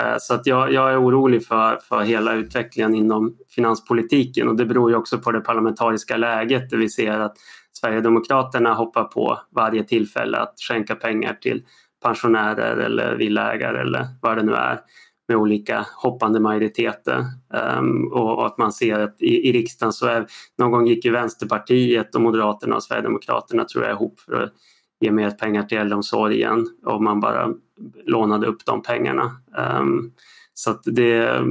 Eh, 0.00 0.16
så 0.18 0.34
att 0.34 0.46
jag, 0.46 0.72
jag, 0.72 0.92
är 0.92 1.02
orolig 1.02 1.46
för, 1.46 1.78
för 1.88 2.00
hela 2.00 2.34
utvecklingen 2.34 2.94
inom 2.94 3.36
finanspolitiken 3.54 4.48
och 4.48 4.56
det 4.56 4.66
beror 4.66 4.90
ju 4.90 4.96
också 4.96 5.18
på 5.18 5.32
det 5.32 5.40
parlamentariska 5.40 6.16
läget 6.16 6.70
där 6.70 6.76
vi 6.76 6.88
ser 6.88 7.20
att 7.20 7.36
Sverigedemokraterna 7.72 8.74
hoppar 8.74 9.04
på 9.04 9.38
varje 9.50 9.84
tillfälle 9.84 10.38
att 10.38 10.54
skänka 10.68 10.94
pengar 10.94 11.34
till 11.34 11.62
pensionärer 12.02 12.76
eller 12.76 13.16
villaägare 13.16 13.80
eller 13.80 14.06
vad 14.22 14.36
det 14.36 14.42
nu 14.42 14.52
är 14.52 14.80
med 15.28 15.36
olika 15.36 15.86
hoppande 15.96 16.40
majoriteter. 16.40 17.24
Um, 17.78 18.12
och, 18.12 18.38
och, 18.38 18.46
att 18.46 18.58
man 18.58 18.72
ser 18.72 19.00
att 19.00 19.22
i, 19.22 19.48
i 19.48 19.52
riksdagen 19.52 19.92
så 19.92 20.06
är, 20.06 20.26
någon 20.58 20.70
gång 20.70 20.86
gick 20.86 21.04
ju 21.04 21.10
Vänsterpartiet 21.10 22.14
och 22.14 22.20
Moderaterna 22.20 22.76
och 22.76 22.82
Sverigedemokraterna 22.82 23.64
tror 23.64 23.84
jag 23.84 23.92
ihop 23.92 24.20
för 24.20 24.42
att 24.42 24.52
ge 25.00 25.10
mer 25.10 25.30
pengar 25.30 25.62
till 25.62 25.78
äldreomsorgen 25.78 26.66
och 26.86 27.02
man 27.02 27.20
bara 27.20 27.54
lånade 28.04 28.46
upp 28.46 28.64
de 28.64 28.82
pengarna. 28.82 29.30
Um, 29.80 30.12
så 30.54 30.70
att 30.70 30.82
det, 30.84 31.42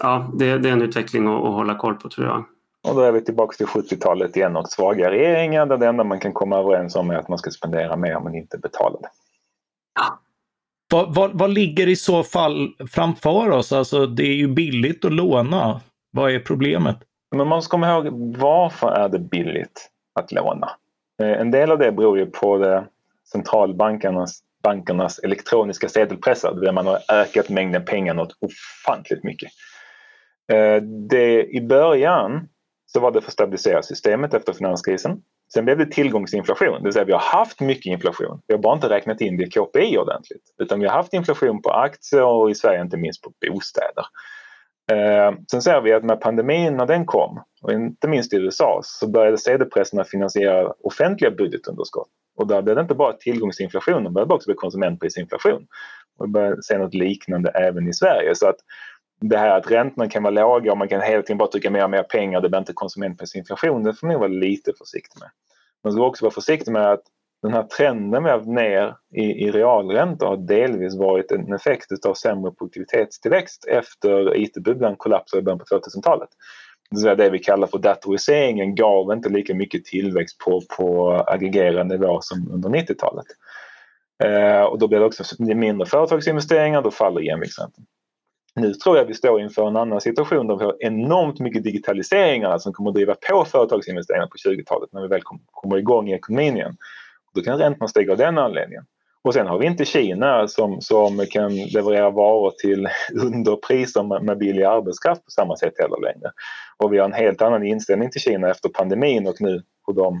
ja, 0.00 0.30
det, 0.34 0.58
det, 0.58 0.68
är 0.68 0.72
en 0.72 0.82
utveckling 0.82 1.26
att, 1.26 1.44
att 1.44 1.54
hålla 1.54 1.74
koll 1.74 1.94
på 1.94 2.08
tror 2.08 2.26
jag. 2.26 2.44
Och 2.88 2.94
då 2.94 3.00
är 3.00 3.12
vi 3.12 3.20
tillbaka 3.20 3.56
till 3.56 3.66
70-talet 3.66 4.36
igen 4.36 4.56
och 4.56 4.68
svaga 4.68 5.10
regeringar 5.10 5.66
där 5.66 5.76
det 5.78 5.86
enda 5.86 6.04
man 6.04 6.20
kan 6.20 6.32
komma 6.32 6.58
överens 6.58 6.96
om 6.96 7.10
är 7.10 7.14
att 7.14 7.28
man 7.28 7.38
ska 7.38 7.50
spendera 7.50 7.96
mer 7.96 8.20
men 8.20 8.34
inte 8.34 8.58
betala 8.58 8.98
det. 9.00 9.08
Ja. 9.94 10.20
Vad, 10.92 11.14
vad, 11.14 11.38
vad, 11.38 11.50
ligger 11.50 11.88
i 11.88 11.96
så 11.96 12.22
fall 12.22 12.68
framför 12.90 13.50
oss? 13.50 13.72
Alltså 13.72 14.06
det 14.06 14.22
är 14.22 14.34
ju 14.34 14.48
billigt 14.48 15.04
att 15.04 15.12
låna. 15.12 15.80
Vad 16.10 16.32
är 16.32 16.38
problemet? 16.38 16.96
Men 17.30 17.38
man 17.38 17.48
måste 17.48 17.70
komma 17.70 17.90
ihåg 17.90 18.36
varför 18.38 18.88
är 18.88 19.08
det 19.08 19.18
billigt 19.18 19.90
att 20.20 20.32
låna? 20.32 20.70
Eh, 21.22 21.40
en 21.40 21.50
del 21.50 21.70
av 21.70 21.78
det 21.78 21.92
beror 21.92 22.18
ju 22.18 22.26
på 22.26 22.58
det 22.58 22.84
centralbankernas 23.32 24.42
bankernas 24.62 25.18
elektroniska 25.18 25.88
sedelpressar 25.88 26.54
där 26.54 26.72
man 26.72 26.86
har 26.86 26.98
ökat 27.08 27.48
mängden 27.48 27.84
pengar 27.84 28.14
något 28.14 28.36
ofantligt 28.40 29.24
mycket. 29.24 29.50
Eh, 30.52 30.82
det, 31.10 31.44
I 31.44 31.60
början 31.60 32.48
så 32.86 33.00
var 33.00 33.10
det 33.10 33.20
för 33.20 33.28
att 33.28 33.32
stabilisera 33.32 33.82
systemet 33.82 34.34
efter 34.34 34.52
finanskrisen. 34.52 35.22
Sen 35.54 35.64
blev 35.64 35.78
det 35.78 35.86
tillgångsinflation, 35.86 36.78
det 36.78 36.84
vill 36.84 36.92
säga 36.92 37.04
vi 37.04 37.12
har 37.12 37.38
haft 37.38 37.60
mycket 37.60 37.86
inflation. 37.86 38.40
Vi 38.46 38.54
har 38.54 38.62
bara 38.62 38.74
inte 38.74 38.88
räknat 38.88 39.20
in 39.20 39.36
det 39.36 39.44
i 39.44 39.50
KPI 39.50 39.98
ordentligt. 39.98 40.42
Utan 40.62 40.80
vi 40.80 40.86
har 40.86 40.96
haft 40.96 41.12
inflation 41.12 41.62
på 41.62 41.70
aktier 41.70 42.24
och 42.24 42.50
i 42.50 42.54
Sverige 42.54 42.80
inte 42.80 42.96
minst 42.96 43.22
på 43.22 43.32
bostäder. 43.48 44.06
Eh, 44.92 45.34
sen 45.50 45.62
ser 45.62 45.80
vi 45.80 45.92
att 45.92 46.04
med 46.04 46.20
pandemin 46.20 46.76
när 46.76 46.86
den 46.86 47.06
kom, 47.06 47.40
och 47.62 47.72
inte 47.72 48.08
minst 48.08 48.32
i 48.32 48.36
USA, 48.36 48.80
så 48.82 49.08
började 49.08 49.38
sedelpressarna 49.38 50.04
finansiera 50.04 50.72
offentliga 50.80 51.30
budgetunderskott. 51.30 52.08
Och 52.36 52.46
där 52.46 52.62
blev 52.62 52.76
det 52.76 52.82
inte 52.82 52.94
bara 52.94 53.12
tillgångsinflation, 53.12 54.04
det 54.04 54.10
började 54.10 54.34
också 54.34 54.48
bli 54.48 54.54
konsumentprisinflation. 54.54 55.66
Och 56.18 56.26
vi 56.26 56.30
började 56.30 56.62
se 56.62 56.78
något 56.78 56.94
liknande 56.94 57.50
även 57.50 57.88
i 57.88 57.92
Sverige. 57.92 58.34
Så 58.34 58.48
att 58.48 58.56
det 59.20 59.38
här 59.38 59.58
att 59.58 59.70
räntorna 59.70 60.08
kan 60.08 60.22
vara 60.22 60.34
låga 60.34 60.72
och 60.72 60.78
man 60.78 60.88
kan 60.88 61.00
hela 61.00 61.22
tiden 61.22 61.38
bara 61.38 61.50
trycka 61.50 61.70
mer 61.70 61.84
och 61.84 61.90
mer 61.90 62.02
pengar, 62.02 62.40
det 62.40 62.48
blir 62.48 62.58
inte 62.58 62.72
konsumentprisinflation, 62.72 63.82
det 63.82 63.94
får 63.94 64.06
man 64.06 64.18
vara 64.18 64.28
lite 64.28 64.72
försiktig 64.78 65.20
med. 65.20 65.30
Man 65.84 65.92
ska 65.92 66.06
också 66.06 66.24
vara 66.24 66.34
försiktig 66.34 66.72
med 66.72 66.92
att 66.92 67.02
den 67.42 67.52
här 67.52 67.62
trenden 67.62 68.24
vi 68.24 68.30
har 68.30 68.36
haft 68.36 68.48
ner 68.48 68.96
i, 69.14 69.22
i 69.22 69.50
realräntor 69.50 70.26
har 70.26 70.36
delvis 70.36 70.96
varit 70.96 71.32
en 71.32 71.54
effekt 71.54 72.06
av 72.06 72.14
sämre 72.14 72.50
produktivitetstillväxt 72.50 73.66
efter 73.66 74.36
IT-bubblan 74.36 74.96
kollapsade 74.96 75.40
i 75.40 75.44
början 75.44 75.58
på 75.58 75.64
2000-talet. 75.64 76.28
Det, 76.90 76.96
säga 76.96 77.14
det 77.14 77.30
vi 77.30 77.38
kallar 77.38 77.66
för 77.66 77.78
datoriseringen 77.78 78.74
gav 78.74 79.12
inte 79.12 79.28
lika 79.28 79.54
mycket 79.54 79.84
tillväxt 79.84 80.38
på, 80.38 80.62
på 80.76 81.12
aggregerad 81.26 81.86
nivå 81.86 82.18
som 82.20 82.50
under 82.52 82.68
90-talet. 82.68 83.26
Eh, 84.24 84.62
och 84.62 84.78
då 84.78 84.88
blir 84.88 84.98
det 84.98 85.06
också 85.06 85.24
mindre 85.38 85.86
företagsinvesteringar, 85.86 86.82
då 86.82 86.90
faller 86.90 87.20
jämviktsräntan. 87.20 87.84
Nu 88.56 88.74
tror 88.74 88.96
jag 88.96 89.04
vi 89.04 89.14
står 89.14 89.40
inför 89.40 89.68
en 89.68 89.76
annan 89.76 90.00
situation 90.00 90.46
där 90.46 90.56
vi 90.56 90.64
har 90.64 90.76
enormt 90.80 91.40
mycket 91.40 91.64
digitaliseringar 91.64 92.58
som 92.58 92.72
kommer 92.72 92.90
att 92.90 92.94
driva 92.94 93.14
på 93.14 93.44
företagsinvesteringar 93.44 94.26
på 94.26 94.50
20-talet 94.50 94.92
när 94.92 95.02
vi 95.02 95.08
väl 95.08 95.22
kommer 95.50 95.78
igång 95.78 96.08
i 96.08 96.14
ekonomin 96.14 96.56
igen. 96.56 96.76
Då 97.34 97.42
kan 97.42 97.58
räntorna 97.58 97.88
stiga 97.88 98.12
av 98.12 98.18
den 98.18 98.38
anledningen. 98.38 98.84
Och 99.22 99.34
sen 99.34 99.46
har 99.46 99.58
vi 99.58 99.66
inte 99.66 99.84
Kina 99.84 100.48
som, 100.48 100.80
som 100.80 101.26
kan 101.30 101.56
leverera 101.56 102.10
varor 102.10 102.52
till 102.58 102.88
underpriser 103.22 104.02
med, 104.02 104.22
med 104.22 104.38
billig 104.38 104.62
arbetskraft 104.62 105.24
på 105.24 105.30
samma 105.30 105.56
sätt 105.56 105.74
heller 105.78 106.00
längre. 106.00 106.30
Och 106.76 106.92
vi 106.92 106.98
har 106.98 107.04
en 107.04 107.12
helt 107.12 107.42
annan 107.42 107.66
inställning 107.66 108.10
till 108.10 108.20
Kina 108.20 108.50
efter 108.50 108.68
pandemin 108.68 109.26
och 109.26 109.40
nu 109.40 109.62
hur 109.86 109.94
de 109.94 110.20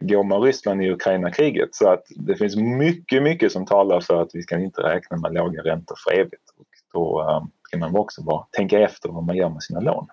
går 0.00 0.24
med 0.24 0.42
Ryssland 0.42 0.82
i 0.82 0.90
Ukraina-kriget. 0.90 1.68
Så 1.74 1.88
att 1.88 2.02
det 2.16 2.36
finns 2.36 2.56
mycket, 2.56 3.22
mycket 3.22 3.52
som 3.52 3.66
talar 3.66 4.00
för 4.00 4.22
att 4.22 4.30
vi 4.32 4.42
kan 4.42 4.62
inte 4.62 4.82
räkna 4.82 5.16
med 5.16 5.34
låga 5.34 5.62
räntor 5.62 5.96
för 6.04 6.20
evigt. 6.20 6.50
Och 6.58 6.66
då 6.92 7.20
ehm, 7.20 7.50
ska 7.68 7.78
man 7.78 7.96
också 7.96 8.22
bara 8.22 8.46
tänka 8.50 8.80
efter 8.80 9.08
vad 9.08 9.24
man 9.24 9.36
gör 9.36 9.48
med 9.48 9.62
sina 9.62 9.80
lån. 9.80 10.06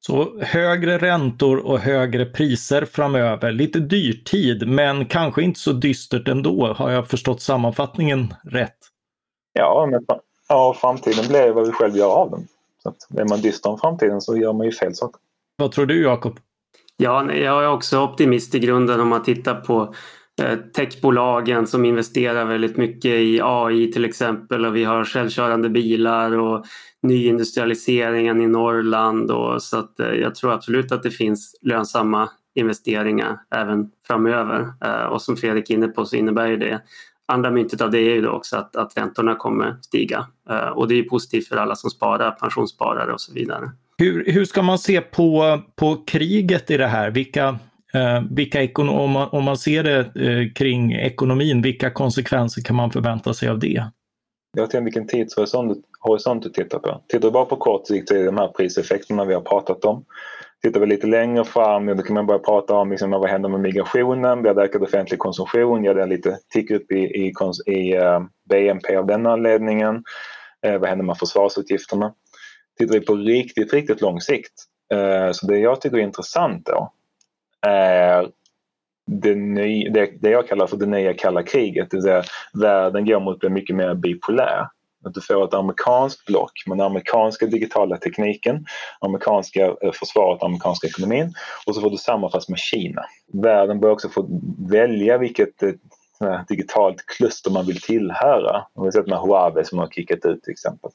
Så 0.00 0.40
högre 0.40 0.98
räntor 0.98 1.66
och 1.66 1.78
högre 1.78 2.24
priser 2.24 2.84
framöver. 2.84 3.52
Lite 3.52 3.78
dyrtid, 3.78 4.68
men 4.68 5.06
kanske 5.06 5.42
inte 5.42 5.60
så 5.60 5.72
dystert 5.72 6.28
ändå. 6.28 6.72
Har 6.72 6.90
jag 6.90 7.08
förstått 7.08 7.42
sammanfattningen 7.42 8.34
rätt? 8.44 8.78
Ja, 9.52 9.88
men 9.90 10.06
ja, 10.48 10.76
framtiden 10.80 11.28
blir 11.28 11.50
vad 11.50 11.66
vi 11.66 11.72
själv 11.72 11.96
gör 11.96 12.10
av 12.14 12.30
den. 12.30 12.46
Så 12.82 12.88
att 12.88 13.18
är 13.18 13.24
man 13.24 13.40
dyster 13.40 13.70
om 13.70 13.78
framtiden 13.78 14.20
så 14.20 14.36
gör 14.36 14.52
man 14.52 14.66
ju 14.66 14.72
fel 14.72 14.94
saker. 14.94 15.20
Vad 15.56 15.72
tror 15.72 15.86
du 15.86 16.02
Jakob? 16.02 16.38
Ja, 16.96 17.32
jag 17.32 17.64
är 17.64 17.68
också 17.68 18.00
optimist 18.00 18.54
i 18.54 18.58
grunden 18.58 19.00
om 19.00 19.08
man 19.08 19.22
tittar 19.22 19.54
på 19.54 19.94
Eh, 20.40 20.58
techbolagen 20.58 21.66
som 21.66 21.84
investerar 21.84 22.44
väldigt 22.44 22.76
mycket 22.76 23.10
i 23.10 23.40
AI 23.42 23.92
till 23.92 24.04
exempel 24.04 24.66
och 24.66 24.76
vi 24.76 24.84
har 24.84 25.04
självkörande 25.04 25.68
bilar 25.68 26.38
och 26.38 26.64
nyindustrialiseringen 27.02 28.40
i 28.40 28.46
Norrland. 28.46 29.30
Och, 29.30 29.62
så 29.62 29.78
att, 29.78 30.00
eh, 30.00 30.08
jag 30.08 30.34
tror 30.34 30.52
absolut 30.52 30.92
att 30.92 31.02
det 31.02 31.10
finns 31.10 31.58
lönsamma 31.62 32.28
investeringar 32.54 33.38
även 33.54 33.90
framöver. 34.06 34.72
Eh, 34.84 35.04
och 35.04 35.22
som 35.22 35.36
Fredrik 35.36 35.70
är 35.70 35.74
inne 35.74 35.88
på 35.88 36.04
så 36.04 36.16
innebär 36.16 36.46
ju 36.46 36.56
det 36.56 36.80
andra 37.28 37.50
myntet 37.50 37.80
av 37.80 37.90
det 37.90 37.98
är 37.98 38.14
ju 38.14 38.28
också 38.28 38.56
att, 38.56 38.76
att 38.76 38.96
räntorna 38.96 39.34
kommer 39.34 39.76
stiga. 39.82 40.26
Och 40.74 40.88
det 40.88 40.98
är 40.98 41.02
positivt 41.02 41.48
för 41.48 41.56
alla 41.56 41.74
som 41.74 41.90
sparar, 41.90 42.30
pensionssparare 42.30 43.12
och 43.12 43.20
så 43.20 43.32
vidare. 43.32 43.70
Hur, 43.98 44.24
hur 44.26 44.44
ska 44.44 44.62
man 44.62 44.78
se 44.78 45.00
på, 45.00 45.60
på 45.76 46.04
kriget 46.06 46.70
i 46.70 46.76
det 46.76 46.86
här? 46.86 47.10
Vilka, 47.10 47.58
Eh, 47.94 48.22
vilka 48.30 48.82
om, 48.82 49.10
man, 49.10 49.28
om 49.32 49.44
man 49.44 49.56
ser 49.56 49.82
det 49.82 49.98
eh, 49.98 50.52
kring 50.54 50.92
ekonomin, 50.92 51.62
vilka 51.62 51.90
konsekvenser 51.90 52.62
kan 52.62 52.76
man 52.76 52.90
förvänta 52.90 53.34
sig 53.34 53.48
av 53.48 53.58
det? 53.58 53.84
Jag 54.56 54.72
vet 54.72 54.84
vilken 54.84 55.06
tidshorisont 55.06 55.84
horisont 56.00 56.54
tittar 56.54 56.78
på. 56.78 57.02
Tittar 57.08 57.28
du 57.28 57.32
bara 57.32 57.44
på 57.44 57.56
kort 57.56 57.86
sikt 57.86 58.08
så 58.08 58.14
är 58.14 58.18
det 58.18 58.24
de 58.24 58.36
här 58.36 58.48
priseffekterna 58.48 59.24
vi 59.24 59.34
har 59.34 59.40
pratat 59.40 59.84
om. 59.84 60.04
Tittar 60.62 60.80
vi 60.80 60.86
lite 60.86 61.06
längre 61.06 61.44
fram, 61.44 61.86
då 61.86 62.02
kan 62.02 62.14
man 62.14 62.26
börja 62.26 62.38
prata 62.38 62.74
om 62.74 62.90
liksom, 62.90 63.10
vad 63.10 63.30
händer 63.30 63.48
med 63.48 63.60
migrationen, 63.60 64.42
blir 64.42 64.54
det 64.54 64.62
ökad 64.62 64.82
offentlig 64.82 65.18
konsumtion, 65.18 65.84
gör 65.84 65.94
det 65.94 66.06
lite 66.06 66.38
tick 66.52 66.70
upp 66.70 66.92
i, 66.92 66.98
i, 66.98 67.32
i 67.66 67.94
eh, 67.94 68.02
uh, 68.02 68.22
BNP 68.48 68.96
av 68.96 69.06
den 69.06 69.26
anledningen? 69.26 69.94
Uh, 70.66 70.78
vad 70.78 70.88
händer 70.88 71.04
med 71.04 71.18
försvarsutgifterna? 71.18 72.14
Tittar 72.78 72.94
vi 72.94 73.00
på 73.00 73.14
riktigt, 73.14 73.72
riktigt 73.72 74.00
lång 74.00 74.20
sikt, 74.20 74.52
uh, 74.94 75.32
så 75.32 75.46
det 75.46 75.58
jag 75.58 75.80
tycker 75.80 75.96
är 75.96 76.02
intressant 76.02 76.66
då 76.66 76.92
är 77.66 78.30
det, 79.06 79.34
ny, 79.34 79.88
det, 79.88 80.10
det 80.20 80.30
jag 80.30 80.48
kallar 80.48 80.66
för 80.66 80.76
det 80.76 80.86
nya 80.86 81.14
kalla 81.14 81.42
kriget, 81.42 81.90
det 81.90 81.96
vill 81.96 82.04
säga 82.04 82.22
världen 82.52 83.06
går 83.06 83.20
mot 83.20 83.34
att 83.34 83.40
bli 83.40 83.48
mycket 83.48 83.76
mer 83.76 83.94
bipolär. 83.94 84.66
Att 85.04 85.14
du 85.14 85.20
får 85.20 85.44
ett 85.44 85.54
amerikanskt 85.54 86.26
block 86.26 86.52
med 86.66 86.78
den 86.78 86.86
amerikanska 86.86 87.46
digitala 87.46 87.96
tekniken, 87.96 88.66
amerikanska 89.00 89.66
eh, 89.66 89.92
försvaret, 89.92 90.42
amerikanska 90.42 90.86
ekonomin 90.86 91.34
och 91.66 91.74
så 91.74 91.80
får 91.80 91.90
du 91.90 91.96
samma 91.96 92.30
fast 92.30 92.48
med 92.48 92.58
Kina. 92.58 93.04
Världen 93.32 93.80
bör 93.80 93.90
också 93.90 94.08
få 94.08 94.28
välja 94.70 95.18
vilket 95.18 95.62
eh, 95.62 95.72
digitalt 96.48 97.06
kluster 97.06 97.50
man 97.50 97.66
vill 97.66 97.80
tillhöra. 97.80 98.66
Om 98.74 98.84
Vi 98.84 98.92
sett 98.92 99.06
med 99.06 99.18
Huawei 99.18 99.64
som 99.64 99.78
har 99.78 99.86
kickat 99.86 100.26
ut 100.26 100.42
till 100.42 100.52
exempel. 100.52 100.90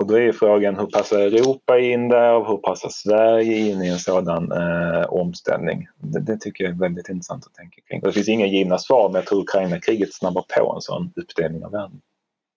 Och 0.00 0.06
då 0.06 0.18
är 0.18 0.32
frågan 0.32 0.78
hur 0.78 0.86
passar 0.86 1.18
Europa 1.18 1.78
in 1.78 2.08
där 2.08 2.34
och 2.34 2.46
hur 2.46 2.56
passar 2.56 2.88
Sverige 2.88 3.56
in 3.56 3.82
i 3.82 3.88
en 3.88 3.98
sådan 3.98 4.52
eh, 4.52 5.02
omställning? 5.02 5.88
Det, 5.98 6.20
det, 6.20 6.36
tycker 6.36 6.64
jag 6.64 6.72
är 6.72 6.78
väldigt 6.78 7.08
intressant 7.08 7.46
att 7.46 7.54
tänka 7.54 7.80
kring. 7.88 8.00
Det 8.00 8.12
finns 8.12 8.28
inga 8.28 8.46
givna 8.46 8.78
svar 8.78 9.08
men 9.08 9.14
jag 9.14 9.26
tror 9.26 9.40
Ukraina-kriget 9.40 10.14
snabbar 10.14 10.44
på 10.56 10.72
en 10.74 10.80
sån 10.80 11.12
uppdelning 11.16 11.64
av 11.64 11.72
världen. 11.72 12.00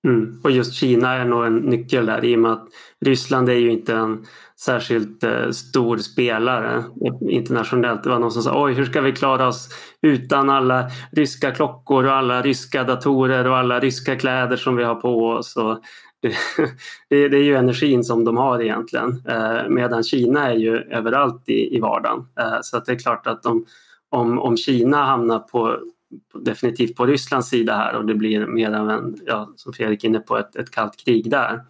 Mm. 0.08 0.42
Och 0.44 0.52
just 0.52 0.74
Kina 0.74 1.14
är 1.14 1.26
nog 1.26 1.46
en 1.46 1.58
nyckel 1.58 2.06
där 2.06 2.26
i 2.26 2.36
och 2.36 2.40
med 2.40 2.52
att 2.52 2.68
Ryssland 3.06 3.50
är 3.50 3.54
ju 3.54 3.72
inte 3.72 3.94
en 3.94 4.26
särskilt 4.60 5.24
eh, 5.24 5.50
stor 5.50 5.98
spelare 5.98 6.84
internationellt. 7.30 8.04
Det 8.04 8.10
var 8.10 8.20
någon 8.20 8.32
som 8.32 8.44
sa 8.44 8.64
oj 8.64 8.74
hur 8.74 8.86
ska 8.86 9.02
vi 9.02 9.12
klara 9.12 9.48
oss 9.48 9.70
utan 10.02 10.50
alla 10.50 10.90
ryska 11.12 11.52
klockor 11.52 12.06
och 12.06 12.14
alla 12.14 12.42
ryska 12.42 12.84
datorer 12.84 13.48
och 13.48 13.58
alla 13.58 13.80
ryska 13.80 14.16
kläder 14.16 14.56
som 14.56 14.76
vi 14.76 14.84
har 14.84 14.96
på 14.96 15.28
oss. 15.28 15.56
Och 15.56 15.80
det, 17.10 17.30
det 17.30 17.38
är 17.38 17.44
ju 17.44 17.56
energin 17.56 18.04
som 18.04 18.24
de 18.24 18.38
har 18.38 18.62
egentligen 18.62 19.22
eh, 19.28 19.70
medan 19.70 20.04
Kina 20.04 20.52
är 20.52 20.56
ju 20.56 20.78
överallt 20.78 21.50
i, 21.50 21.76
i 21.76 21.80
vardagen. 21.80 22.28
Eh, 22.40 22.58
så 22.62 22.78
att 22.78 22.86
det 22.86 22.92
är 22.92 23.00
klart 23.00 23.28
att 23.28 23.44
de, 23.44 23.66
om, 24.10 24.40
om 24.40 24.58
Kina 24.58 25.06
hamnar 25.06 25.40
på 25.40 25.80
definitivt 26.34 26.96
på 26.96 27.06
Rysslands 27.06 27.50
sida 27.50 27.76
här 27.76 27.96
och 27.96 28.06
det 28.06 28.16
blir 28.16 28.46
mer 28.46 28.72
av 28.72 28.90
en, 28.90 29.18
ja, 29.26 29.54
som 29.56 29.74
Fredrik 29.74 30.04
är 30.04 30.08
inne 30.08 30.20
på, 30.20 30.38
ett, 30.38 30.56
ett 30.56 30.72
kallt 30.72 30.98
krig 30.98 31.32
där. 31.32 31.62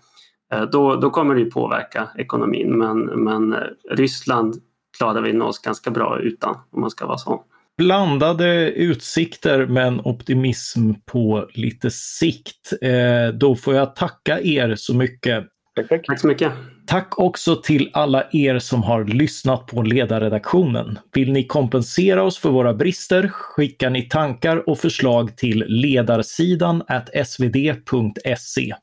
Eh, 0.54 0.62
då, 0.62 0.96
då 0.96 1.10
kommer 1.10 1.36
det 1.36 1.46
påverka 1.46 2.10
ekonomin 2.18 2.78
men, 2.78 3.00
men 3.00 3.54
eh, 3.54 3.60
Ryssland 3.90 4.56
klarar 4.98 5.22
vi 5.22 5.40
oss 5.40 5.60
ganska 5.60 5.92
bra 5.92 6.20
utan 6.20 6.56
om 6.70 6.82
man 6.82 6.90
ska 6.90 7.06
vara 7.06 7.18
så. 7.18 7.44
Blandade 7.78 8.72
utsikter 8.72 9.66
men 9.66 10.00
optimism 10.00 10.92
på 11.06 11.50
lite 11.54 11.92
sikt. 11.92 12.74
Eh, 12.82 13.28
då 13.34 13.56
får 13.56 13.76
jag 13.76 13.96
tacka 13.96 14.42
er 14.42 14.76
så 14.76 14.94
mycket. 14.94 15.46
Tack, 15.90 16.06
tack 16.06 16.20
så 16.20 16.28
mycket. 16.28 16.52
Tack 16.88 17.20
också 17.20 17.56
till 17.56 17.90
alla 17.94 18.24
er 18.32 18.60
som 18.60 18.84
har 18.84 19.06
lyssnat 19.06 19.68
på 19.68 19.82
ledarredaktionen. 19.82 21.00
Vill 21.14 21.32
ni 21.32 21.44
kompensera 21.48 22.24
oss 22.24 22.38
för 22.38 22.50
våra 22.50 22.74
brister 22.74 23.28
skickar 23.28 23.90
ni 23.90 24.10
tankar 24.10 24.70
och 24.70 24.80
förslag 24.80 25.38
till 25.38 25.66
ledarsidan 25.68 26.84
svd.se. 27.26 28.76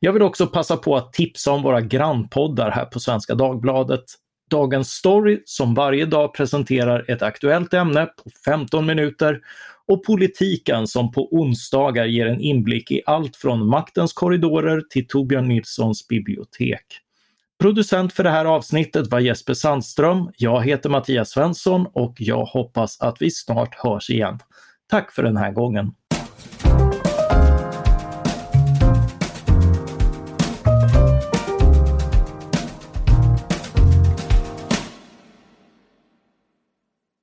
Jag 0.00 0.12
vill 0.12 0.22
också 0.22 0.46
passa 0.46 0.76
på 0.76 0.96
att 0.96 1.12
tipsa 1.12 1.52
om 1.52 1.62
våra 1.62 1.80
grannpoddar 1.80 2.70
här 2.70 2.84
på 2.84 3.00
Svenska 3.00 3.34
Dagbladet. 3.34 4.04
Dagens 4.48 4.90
Story 4.90 5.42
som 5.44 5.74
varje 5.74 6.06
dag 6.06 6.34
presenterar 6.34 7.10
ett 7.10 7.22
aktuellt 7.22 7.74
ämne 7.74 8.06
på 8.06 8.30
15 8.44 8.86
minuter 8.86 9.40
och 9.86 10.04
Politiken 10.04 10.86
som 10.86 11.12
på 11.12 11.28
onsdagar 11.34 12.04
ger 12.04 12.26
en 12.26 12.40
inblick 12.40 12.90
i 12.90 13.02
allt 13.06 13.36
från 13.36 13.66
maktens 13.66 14.12
korridorer 14.12 14.80
till 14.90 15.06
Torbjörn 15.08 15.48
Nilssons 15.48 16.08
bibliotek. 16.08 16.84
Producent 17.60 18.12
för 18.12 18.24
det 18.24 18.30
här 18.30 18.44
avsnittet 18.44 19.10
var 19.10 19.20
Jesper 19.20 19.54
Sandström. 19.54 20.30
Jag 20.36 20.64
heter 20.64 20.90
Mattias 20.90 21.30
Svensson 21.30 21.86
och 21.92 22.14
jag 22.18 22.44
hoppas 22.44 23.00
att 23.00 23.22
vi 23.22 23.30
snart 23.30 23.74
hörs 23.74 24.10
igen. 24.10 24.38
Tack 24.90 25.12
för 25.12 25.22
den 25.22 25.36
här 25.36 25.52
gången. 25.52 25.92